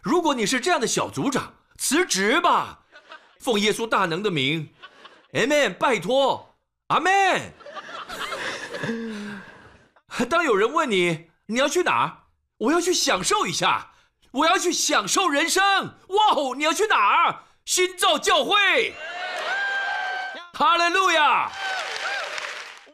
[0.07, 2.79] 如果你是这样的小组长，辞职吧。
[3.41, 4.73] 奉耶稣大能的名
[5.33, 5.75] ，Amen！
[5.75, 6.55] 拜托，
[6.87, 7.53] 阿门。
[10.31, 12.19] 当有人问你你要去哪儿，
[12.59, 13.91] 我要去享受一下，
[14.31, 15.63] 我要去享受人生。
[16.11, 17.41] 哇哦，你要去哪儿？
[17.65, 18.95] 新造教会。
[20.53, 21.51] 哈利路亚！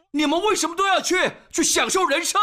[0.09, 1.31] 你们为什么都要去？
[1.51, 2.41] 去享受人生。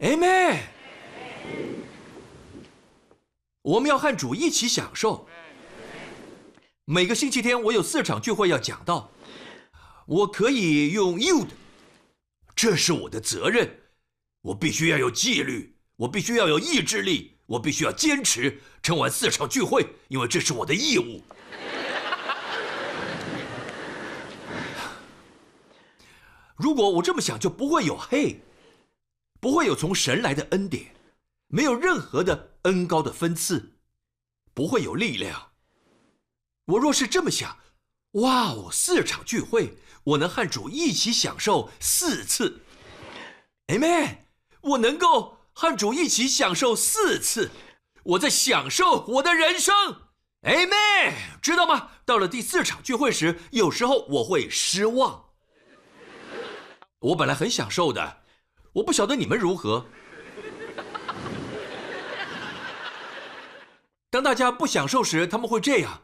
[0.00, 0.58] Amen。
[3.68, 5.28] 我们要和主一起享受。
[6.86, 9.12] 每个星期天我有四场聚会要讲到，
[10.06, 11.50] 我可以用 you 的，
[12.56, 13.80] 这是我的责任，
[14.40, 21.22] 我必须要有纪律，我必须要有意志力，我必须要坚持撑完四场聚会，因为这是我的义务。
[26.56, 28.40] 如果我这么想，就不会有黑，
[29.40, 30.94] 不会有从神来的恩典。
[31.50, 33.78] 没有任何的恩高的分次，
[34.52, 35.52] 不会有力量。
[36.66, 37.56] 我若是这么想，
[38.12, 42.60] 哇哦，四场聚会，我能和主一起享受四次
[43.68, 44.18] ，Amen。
[44.60, 47.50] 我能够和主一起享受四次，
[48.02, 49.74] 我在享受我的人生
[50.42, 51.14] ，Amen。
[51.40, 51.92] 知道吗？
[52.04, 55.30] 到了第四场聚会时，有时候我会失望。
[57.00, 58.24] 我本来很享受的，
[58.74, 59.86] 我不晓得你们如何。
[64.10, 66.00] 当大家不享受时，他们会这样，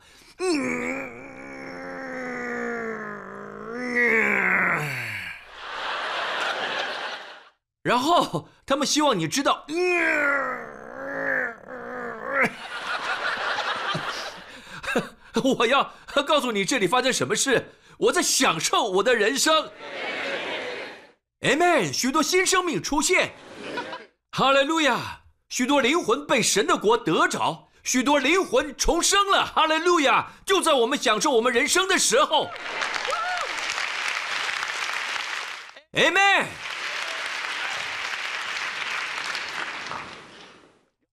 [7.82, 9.64] 然后他们希望你知道，
[15.42, 15.90] 我要
[16.26, 19.70] 告诉你这里发生什么事，我在享受我的人生。
[21.40, 23.32] Amen，许多新生命出现，
[24.32, 27.63] 哈利路亚，许多灵魂被神的国得着。
[27.84, 30.26] 许多灵魂重生了，哈利路亚！
[30.46, 32.50] 就在我们享受我们人生的时候
[35.92, 36.46] ，Amen。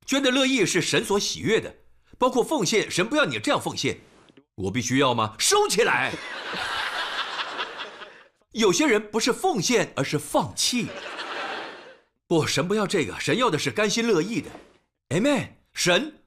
[0.05, 1.75] 捐的乐意是神所喜悦的，
[2.17, 3.99] 包括奉献，神不要你这样奉献，
[4.55, 5.35] 我必须要吗？
[5.37, 6.13] 收起来。
[8.53, 10.87] 有些人不是奉献，而是放弃。
[12.27, 14.49] 不，神不要这个，神要的是甘心乐意的
[15.09, 15.49] ，Amen。
[15.73, 16.20] 神。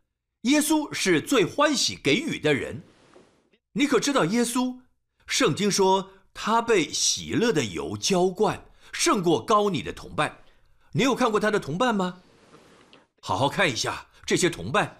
[0.45, 2.83] 耶稣是最欢喜给予的人，
[3.73, 4.79] 你可知道耶稣？
[5.27, 10.45] 圣经说他被喜乐的油浇灌，胜过高你的同伴。
[10.93, 12.21] 你有看过他的同伴吗？
[13.23, 14.99] 好好看一下这些同伴，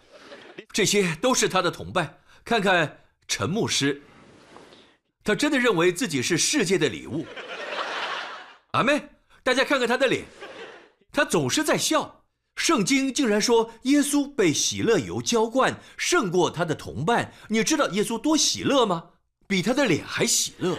[0.73, 2.21] 这些都是他的同伴。
[2.43, 4.03] 看看陈牧师，
[5.23, 7.27] 他真的认为自己是世界的礼物。
[8.71, 9.11] 阿妹，
[9.43, 10.25] 大家看看他的脸，
[11.13, 12.24] 他总是在笑。
[12.57, 17.33] 圣经竟然说耶稣被喜乐油浇灌，胜过他的同伴。
[17.49, 19.11] 你知道耶稣多喜乐吗？
[19.47, 20.79] 比他的脸还喜乐。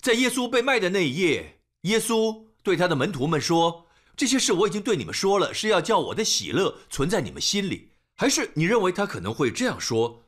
[0.00, 10.22] 在耶稣被卖的那一夜，耶稣对他的门徒们说：“这些事我已经对你们说了，是要叫我的喜乐存在你们心里。”还是你认为他可能会这样说：“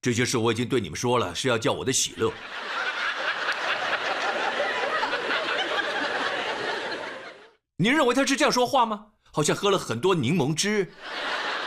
[0.00, 2.32] 这些事我已经对你们说了，是要叫我的喜乐。”
[7.78, 9.06] 你认为他是这样说话吗？
[9.32, 10.92] 好像喝了很多柠檬汁。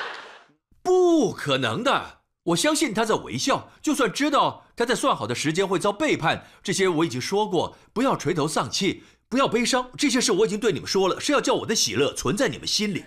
[0.84, 3.72] 不可能的，我相信他在微笑。
[3.82, 7.76] 就算知道他在算好的时间会遭背叛，这些我已经说过。
[7.92, 13.04] 不要垂头丧气，不要悲伤，这些事我已经对你们说了，是要叫我的喜乐存在你们心里。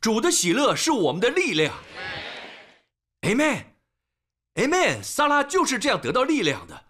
[0.00, 1.74] 主的喜乐是我们的力量。
[3.22, 5.02] Amen，Amen。
[5.02, 6.84] 萨拉就是这样得到力量的，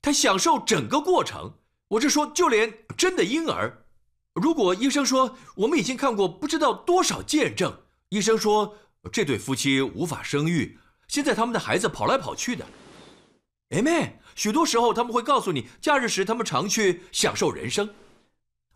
[0.00, 1.54] 他享受整个过程。
[1.88, 3.86] 我是说，就连真的婴儿，
[4.34, 8.76] 如果医生说我们已经看过不知道多少见证，医生说
[9.12, 12.66] 这对夫妻无法生育，现在他们的孩子跑来跑去的。
[13.70, 14.12] Amen。
[14.34, 17.92] 许多时候他们会告诉你，假日时他们常去享受人生，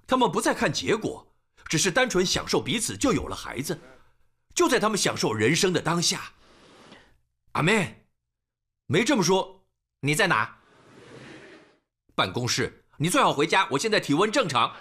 [0.07, 1.27] 他们不再看结果，
[1.67, 3.79] 只是单纯享受彼此，就有了孩子，
[4.55, 6.33] 就在他们享受人生的当下。
[7.53, 8.07] 阿妹，
[8.87, 9.67] 没这么说。
[10.01, 10.57] 你在哪？
[12.15, 12.87] 办公室。
[12.97, 13.69] 你最好回家。
[13.71, 14.75] 我现在体温正常。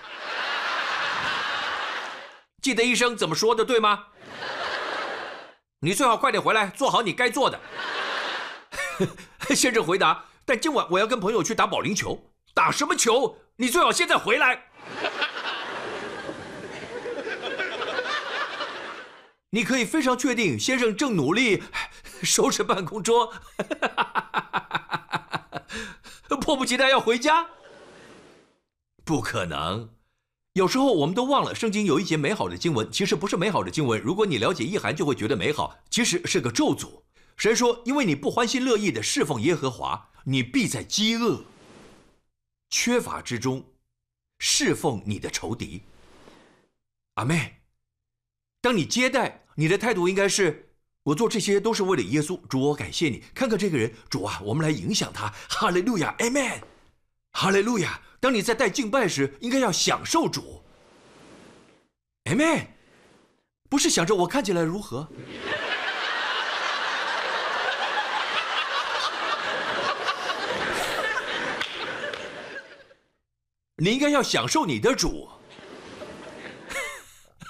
[2.62, 4.08] 记得医生怎么说的，对吗？
[5.82, 7.60] 你最好快点回来，做好你该做的。
[9.54, 10.24] 先生回答。
[10.46, 12.32] 但今晚我要跟朋友去打保龄球。
[12.54, 13.38] 打什么球？
[13.58, 14.68] 你最好现在回来。
[19.50, 21.62] 你可以非常确定，先生正努力
[22.24, 23.34] 收拾办公桌，
[26.42, 27.48] 迫不及待要回家。
[29.04, 29.90] 不可能，
[30.54, 34.02] 有时候我们都忘了，圣经有一节美好的经文，其实不是美好的经文。
[34.02, 37.02] 如果你了解意涵，就会觉得美好，其实是个咒诅。
[37.38, 41.44] 神说：“因为你不欢心乐意的侍奉耶和华，你必在饥饿、
[42.70, 43.66] 缺乏之中
[44.40, 45.84] 侍奉你的仇敌。”
[47.16, 47.62] 阿妹，
[48.62, 50.71] 当你接待，你的态度应该是：
[51.04, 52.40] 我做这些都是为了耶稣。
[52.48, 53.24] 主，我感谢你。
[53.34, 55.34] 看看这个人，主啊，我们来影响他。
[55.50, 56.62] 哈利路亚，Amen。
[57.32, 58.00] 哈利路亚。
[58.20, 60.62] 当你在带敬拜时，应该要享受主。
[62.26, 62.68] Amen。
[63.68, 65.08] 不是想着我看起来如何。
[73.78, 75.28] 你应该要享受你的主。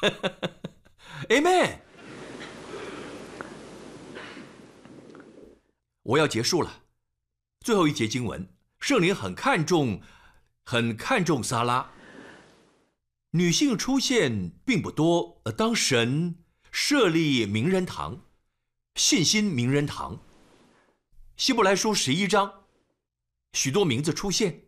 [1.28, 1.80] Amen。
[6.04, 6.84] 我要结束了，
[7.60, 10.02] 最后一节经文，圣灵很看重，
[10.64, 11.91] 很看重撒拉。
[13.32, 15.39] 女性出现并不多。
[15.45, 18.26] 呃，当神设立名人堂，
[18.95, 20.24] 信心名人堂，
[21.38, 22.66] 希伯来书十一章，
[23.54, 24.66] 许多名字出现。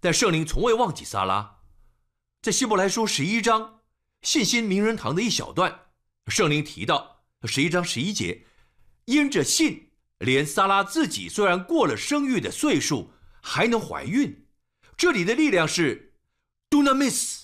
[0.00, 1.60] 但圣灵从未忘记撒拉，
[2.40, 3.80] 在希伯来书十一章
[4.22, 5.88] 信心名人堂的一小段，
[6.28, 8.46] 圣灵提到十一章十一节，
[9.04, 9.85] 因着信，
[10.18, 13.12] 连萨拉自己虽然过了生育的岁数，
[13.42, 14.46] 还能怀孕。
[14.96, 16.14] 这里的力量是
[16.70, 17.42] dunamis，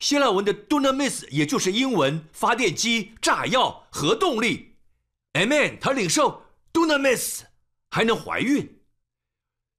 [0.00, 4.76] 希腊文的 dunamis，也就是英文发电机、炸药、核动力。
[5.34, 7.42] Amen，他领受 dunamis，
[7.90, 8.80] 还能怀孕。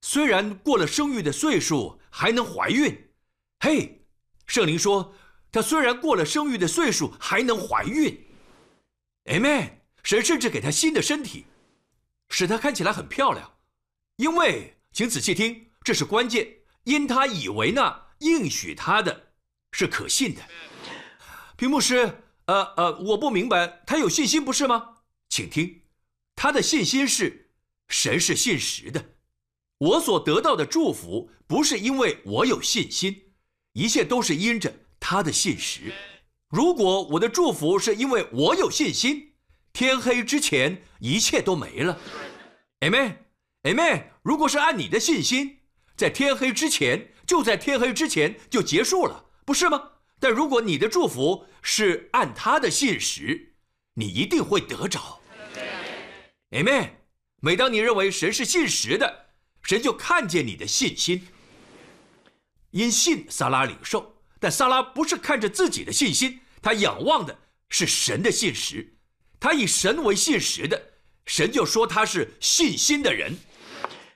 [0.02, 3.10] 虽然过了生育的岁数，还能怀孕。
[3.58, 4.06] 嘿，
[4.46, 5.12] 圣灵说，
[5.50, 8.26] 他虽然过了生育的岁数，还能怀孕。
[9.24, 9.77] Amen。
[10.08, 11.44] 神甚至给她新的身体，
[12.30, 13.58] 使她看起来很漂亮。
[14.16, 16.48] 因为，请仔细听，这是关键。
[16.84, 19.32] 因他以为那应许他的
[19.72, 20.40] 是可信的。
[21.58, 24.94] 屏幕师，呃呃，我不明白，他有信心不是吗？
[25.28, 25.82] 请听，
[26.34, 27.50] 他的信心是
[27.88, 29.10] 神是信实的。
[29.76, 33.24] 我所得到的祝福，不是因为我有信心，
[33.74, 35.92] 一切都是因着他的信实。
[36.48, 39.27] 如果我的祝福是因为我有信心，
[39.78, 41.96] 天黑之前一切都没了。
[42.80, 44.06] Amen，Amen。
[44.22, 45.60] 如果是按你的信心，
[45.96, 49.90] 在天黑之前，就在天黑之前就结束了，不是吗？
[50.18, 53.54] 但如果你的祝福是按他的信实，
[53.94, 55.20] 你一定会得着。
[56.50, 56.90] Amen。
[57.40, 59.26] 每当你认为神是信实的。
[59.62, 61.28] 神就看见你的信心，
[62.72, 68.97] 因信撒拉领受，但撒拉不是看着自己的信心，他仰望的是神的信实，
[69.40, 70.80] 他以神为信实的，
[71.26, 73.36] 神就说他是信心的人，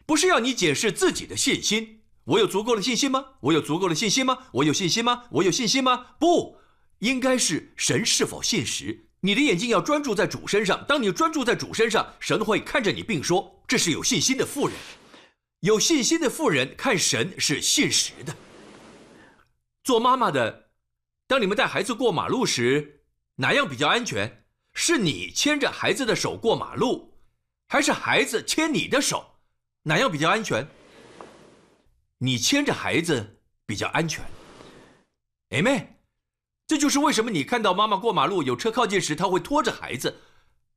[0.04, 2.00] 不是要你解释自己的信心。
[2.24, 3.24] 我有足够的信心吗？
[3.40, 4.38] 我有足够的信心吗？
[4.52, 5.24] 我有信心吗？
[5.30, 6.06] 我有信心吗？
[6.18, 6.56] 不，
[7.00, 9.08] 应该是神是否信实。
[9.20, 14.76] 你的眼睛要专注在主身上，当你专注在主身上，神会看着你，并说这是有信心的妇人。
[15.60, 18.34] 有信心的妇人看神是信实的。
[19.84, 20.70] 做妈妈的，
[21.28, 23.02] 当你们带孩子过马路时，
[23.36, 24.41] 哪样比较安全？
[24.74, 27.12] 是你牵着孩子的手过马路，
[27.68, 29.24] 还是孩子牵你的手？
[29.82, 30.66] 哪样比较安全？
[32.18, 34.24] 你牵着孩子比较安全。
[35.50, 35.96] 哎妹，
[36.66, 40.22] 这就是为什么你看到妈妈过马路有车靠近时，她会拖着孩子，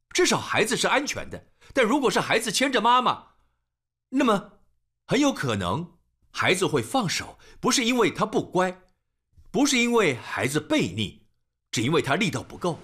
[0.09, 1.47] 至少孩子是安全的。
[1.73, 3.27] 但如果是孩子牵着妈妈，
[4.09, 4.59] 那么
[5.07, 5.97] 很有可能
[6.31, 8.81] 孩子会放手，不是因为他不乖，
[9.51, 11.25] 不是因为孩子悖逆，
[11.71, 12.79] 只因为他力道不够。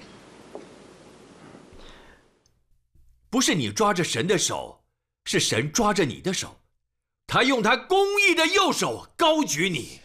[3.31, 4.83] 不是你抓着神的手，
[5.23, 6.59] 是神抓着你的手，
[7.25, 10.01] 他用他公义的右手高举你。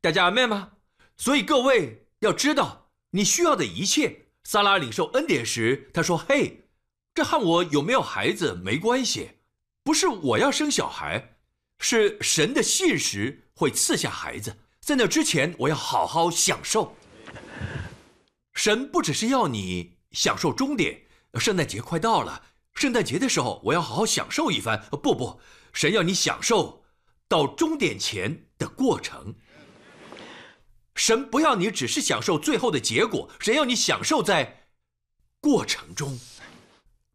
[0.00, 0.72] 大家阿妹吗？
[1.18, 4.24] 所以各位要知道，你需要的一切。
[4.44, 6.64] 萨拉领受恩典时，他说：“嘿，
[7.14, 9.32] 这和我有没有孩子没关系，
[9.84, 11.36] 不是我要生小孩，
[11.80, 14.56] 是神的信实会赐下孩子。
[14.80, 16.96] 在那之前，我要好好享受。
[18.54, 20.98] 神不只是要你享受终点，
[21.34, 22.42] 圣诞节快到了，
[22.74, 24.84] 圣诞节的时候我要好好享受一番。
[25.02, 25.40] 不不，
[25.72, 26.84] 神要你享受
[27.28, 29.34] 到终点前的过程。
[30.94, 34.64] 神不要你只是享受最后的结果，神要你享受在
[35.40, 36.18] 过程中。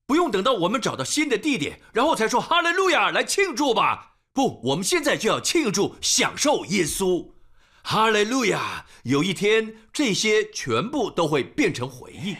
[0.05, 4.17] 不用等到我们找到新的地点，然后才说哈利路亚来庆祝吧。
[4.31, 7.31] 不，我们现在就要庆祝，享受耶稣。
[7.83, 8.85] 哈利路亚！
[9.03, 12.37] 有一天，这些全部都会变成回忆。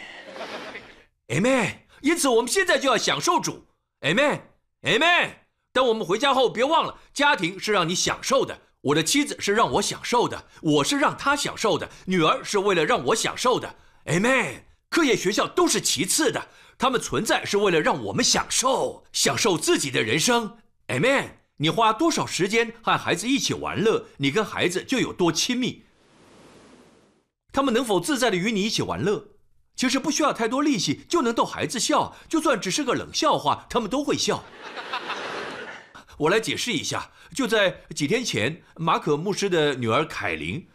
[1.33, 1.77] Amen。
[2.01, 3.65] 因此，我们现在就要享受主。
[4.01, 5.31] Amen，Amen。
[5.71, 8.59] 当我们回家后，别忘了，家庭是让你享受的。
[8.81, 11.89] 我的妻子是让我享受的，我是让她享受的。
[12.05, 13.75] 女儿是为了让我享受的。
[14.05, 14.63] Amen。
[14.89, 20.57] 课业、学校都是其次的，他们存在是为了让我们享受，享受自己的人生。
[20.89, 21.29] Amen。
[21.57, 25.85] 你花多少时间和孩子一起玩乐，你跟孩子就有多亲密。
[27.51, 29.29] 他们能否自在的与你一起玩乐？
[29.75, 34.43] 其实不需要太多力气就能逗孩子笑，就算只是个冷笑话，他们都会笑。
[36.19, 40.67] 我来解释一下，就在几天前，马可牧师的女儿凯琳，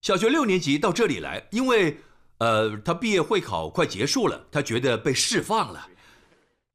[0.00, 1.98] 小学六年级到这里来，因为，
[2.38, 5.88] 呃，她毕业会考快结束了，她觉得被释放了，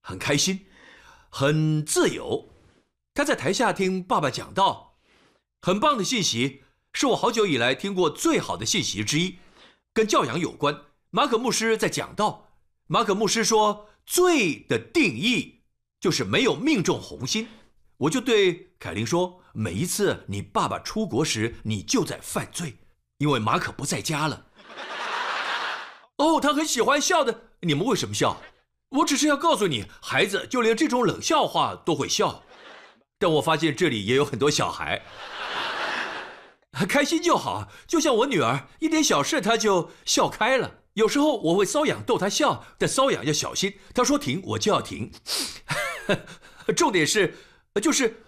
[0.03, 0.67] 很开心，
[1.29, 2.53] 很自由。
[3.15, 4.99] 她在台下听爸爸讲道，
[5.61, 6.61] 很棒的信息，
[6.93, 9.39] 是我好久以来听过最好的信息之一，
[9.91, 10.84] 跟教养有关。
[11.15, 12.49] 马可牧师在讲道，
[12.87, 15.61] 马可牧师说，罪的定义
[15.97, 17.47] 就是没有命中红心。
[17.95, 22.79] 我就对凯琳说：“每一次你爸爸出国时，你就在犯罪，
[23.19, 24.47] 因为马可不在家了。”
[26.19, 27.43] 哦，他很喜欢笑的。
[27.61, 28.41] 你们为什么笑？
[28.89, 32.43] 我只是要告诉你，孩子就连这种冷笑话都会笑。
[33.17, 35.01] 但我发现这里也有很多小孩，
[36.89, 37.69] 开心就好。
[37.87, 40.81] 就像我女儿，一点小事她就笑开了。
[40.95, 43.75] 有时候我会瘙痒逗他笑，但瘙痒要小心。
[43.93, 45.09] 他说停，我就要停。
[46.75, 47.35] 重点是。
[47.81, 48.23] 就是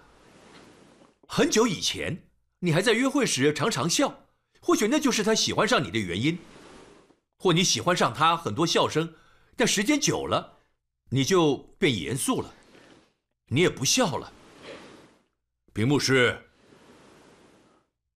[1.26, 2.28] 很久以前，
[2.60, 4.26] 你还在约会时常常笑，
[4.60, 6.38] 或许那就是他喜欢上你的原因，
[7.38, 9.16] 或你喜欢上他很多笑声，
[9.56, 10.58] 但时间久了，
[11.12, 12.54] 你就变严肃了，
[13.48, 14.34] 你也不笑了。
[15.74, 16.38] 屏幕师，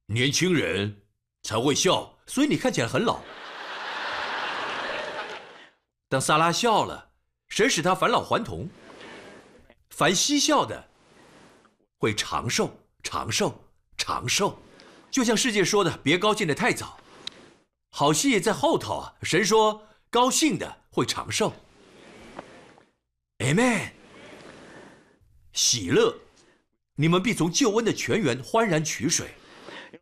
[0.08, 1.04] 年轻人
[1.44, 3.22] 才会笑，所以你看起来很老。
[6.12, 7.12] 当萨拉笑了，
[7.48, 8.68] 神使他返老还童。
[9.92, 10.90] 凡嬉笑的。
[12.00, 12.70] 会长寿，
[13.02, 13.64] 长寿，
[13.96, 14.58] 长寿，
[15.10, 17.00] 就像世界说的，别高兴的太早。
[17.92, 19.14] 好戏在后头啊！
[19.24, 21.54] 神说，高兴的会长寿。
[23.38, 23.92] Amen。
[25.54, 26.14] 喜乐，
[26.96, 29.36] 你们必从救恩的泉源欢然取水。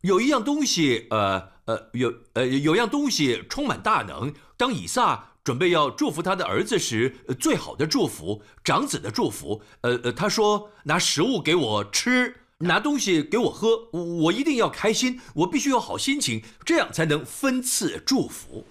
[0.01, 4.33] 有一样东西，呃呃，有呃有样东西充满大能。
[4.57, 9.59] 当以撒准备要祝福他的儿子时，最好的祝福，长子的祝福。
[9.81, 18.63] 呃呃，他说：“拿食物给我吃，拿东西给我喝，我一定要开心，我必须有好心情，这样才能分次祝福。”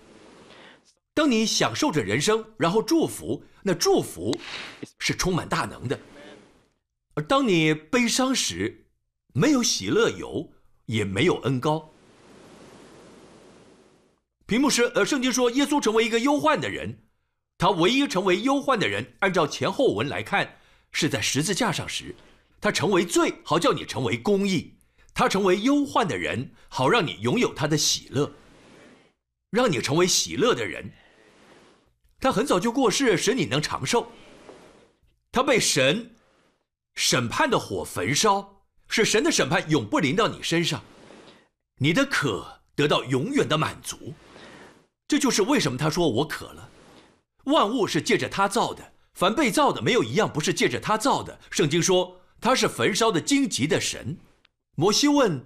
[1.15, 4.39] 当你享受着人生，然后祝福，那祝福
[5.01, 5.99] 是充满大能的。
[7.15, 8.87] 而当你悲伤时，
[9.33, 10.49] 没有喜乐油，
[10.87, 11.91] 也没有恩膏。
[14.49, 17.03] 屏幕是呃，圣经说耶稣成为一个忧患的人，
[17.59, 20.57] 他唯一成为忧患的人，按照前后文来看，
[20.91, 22.17] 是在十字架上时，
[22.59, 24.73] 他成为罪，好叫你成为公义；
[25.13, 28.33] 他成为忧患的人，好让你拥有他的喜乐，
[29.51, 30.91] 让你成为喜乐的人。
[32.19, 34.11] 他很早就过世，使你能长寿。
[35.31, 36.17] 他被神
[36.95, 40.83] 审判的火焚烧，使神的审判永不临到你身上，
[41.77, 44.15] 你的渴得到永远的满足。
[45.09, 46.69] 这就是为什么他说我渴了。
[47.45, 51.41] 万物是借着他造的，凡被造的没有一样不是借着他造的。
[51.51, 54.19] 圣经说他是焚烧的荆棘的神。
[54.77, 55.45] 摩西问：“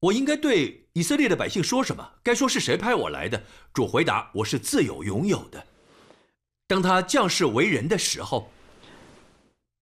[0.00, 2.12] 我应该对以色列的百姓说什么？
[2.22, 3.44] 该说是谁派我来的？
[3.74, 5.66] 主回答：我是自有拥有的。
[6.66, 8.50] 当他降世为人的时候，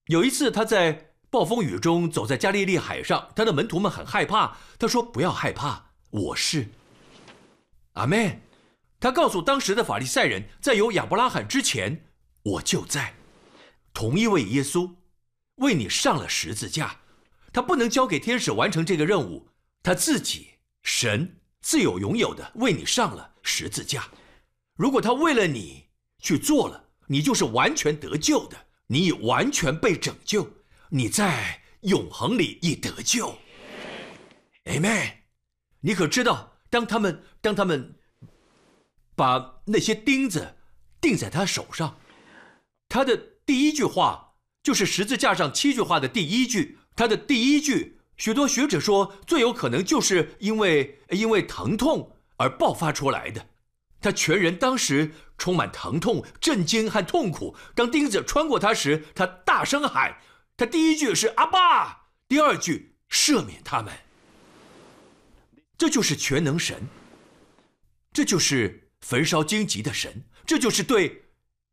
[0.07, 4.59] 有一次他在暴风雨中走在加利利海上，他的门徒们很害怕。
[4.81, 6.67] 他说：“不要害怕，我是。”
[7.95, 8.50] 阿门。
[9.01, 12.05] 他告诉当时的法利赛人，在有亚伯拉罕之前，
[12.43, 13.15] 我就在。
[13.95, 14.95] 同一位耶稣
[15.57, 17.01] 为你上了十字架，
[17.53, 19.49] 他不能交给天使完成这个任务，
[19.83, 20.51] 他自己
[20.83, 24.07] 神自有拥有的为你上了十字架。
[24.77, 25.87] 如果他为了你
[26.19, 30.49] 去做了，你就是完全得救的，你已完全被拯救，
[30.91, 33.37] 你在永恒里已得救。
[34.67, 35.15] Amen。
[35.81, 37.95] 你可知道，当他们当他们
[39.15, 40.57] 把那些钉子
[41.01, 41.99] 钉在他手上，
[42.89, 46.79] 他的第一句话就是十字架上七句话的第一句。
[46.97, 53.47] 他的第一句，许多学者说最有可能就是因为因为疼痛而爆发出来的。
[54.03, 57.55] 他全人当时充满疼痛、震惊和痛苦。
[57.75, 60.19] 当钉子穿过他时，他大声喊
[60.57, 63.93] ：“他第一句是阿爸，第二句赦免他们。”
[65.77, 66.89] 这就是全能神，
[68.13, 71.25] 这就是焚烧荆棘的神，这就是对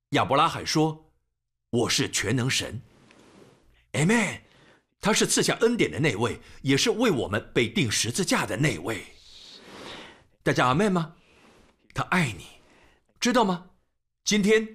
[0.09, 1.11] 亚伯拉罕说
[1.71, 2.81] ：“我是全能神。
[3.93, 4.41] ”Amen。
[4.99, 9.05] 他是赐下恩典的那位，也是为我们被钉十字架的那位。
[10.41, 11.13] 大家阿妹吗？
[11.93, 12.45] 他爱你，
[13.19, 13.67] 知道吗？
[14.23, 14.67] 今天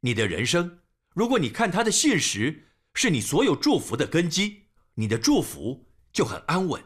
[0.00, 0.78] 你的人生，
[1.14, 6.80] 如果你看他的信实是你所有祝福的根基，你的祝福就很安稳。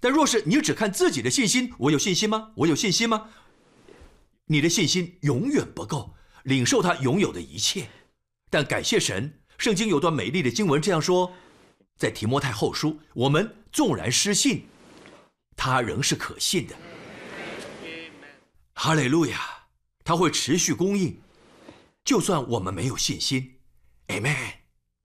[0.00, 2.50] 但若是你只看自己的信心，我有信心吗？
[2.56, 3.30] 我有信心吗？
[4.50, 7.88] 你的信心永远不够领受他拥有的一切。
[8.50, 11.32] 但感谢神，圣经有段美丽的经文这样说。
[11.96, 14.66] 在提摩太后书，我们纵然失信，
[15.54, 16.74] 他仍是可信的。
[18.72, 19.40] 哈利路亚，
[20.02, 21.20] 他会持续供应，
[22.02, 23.54] 就算我们没有信心。
[24.08, 24.59] Amen。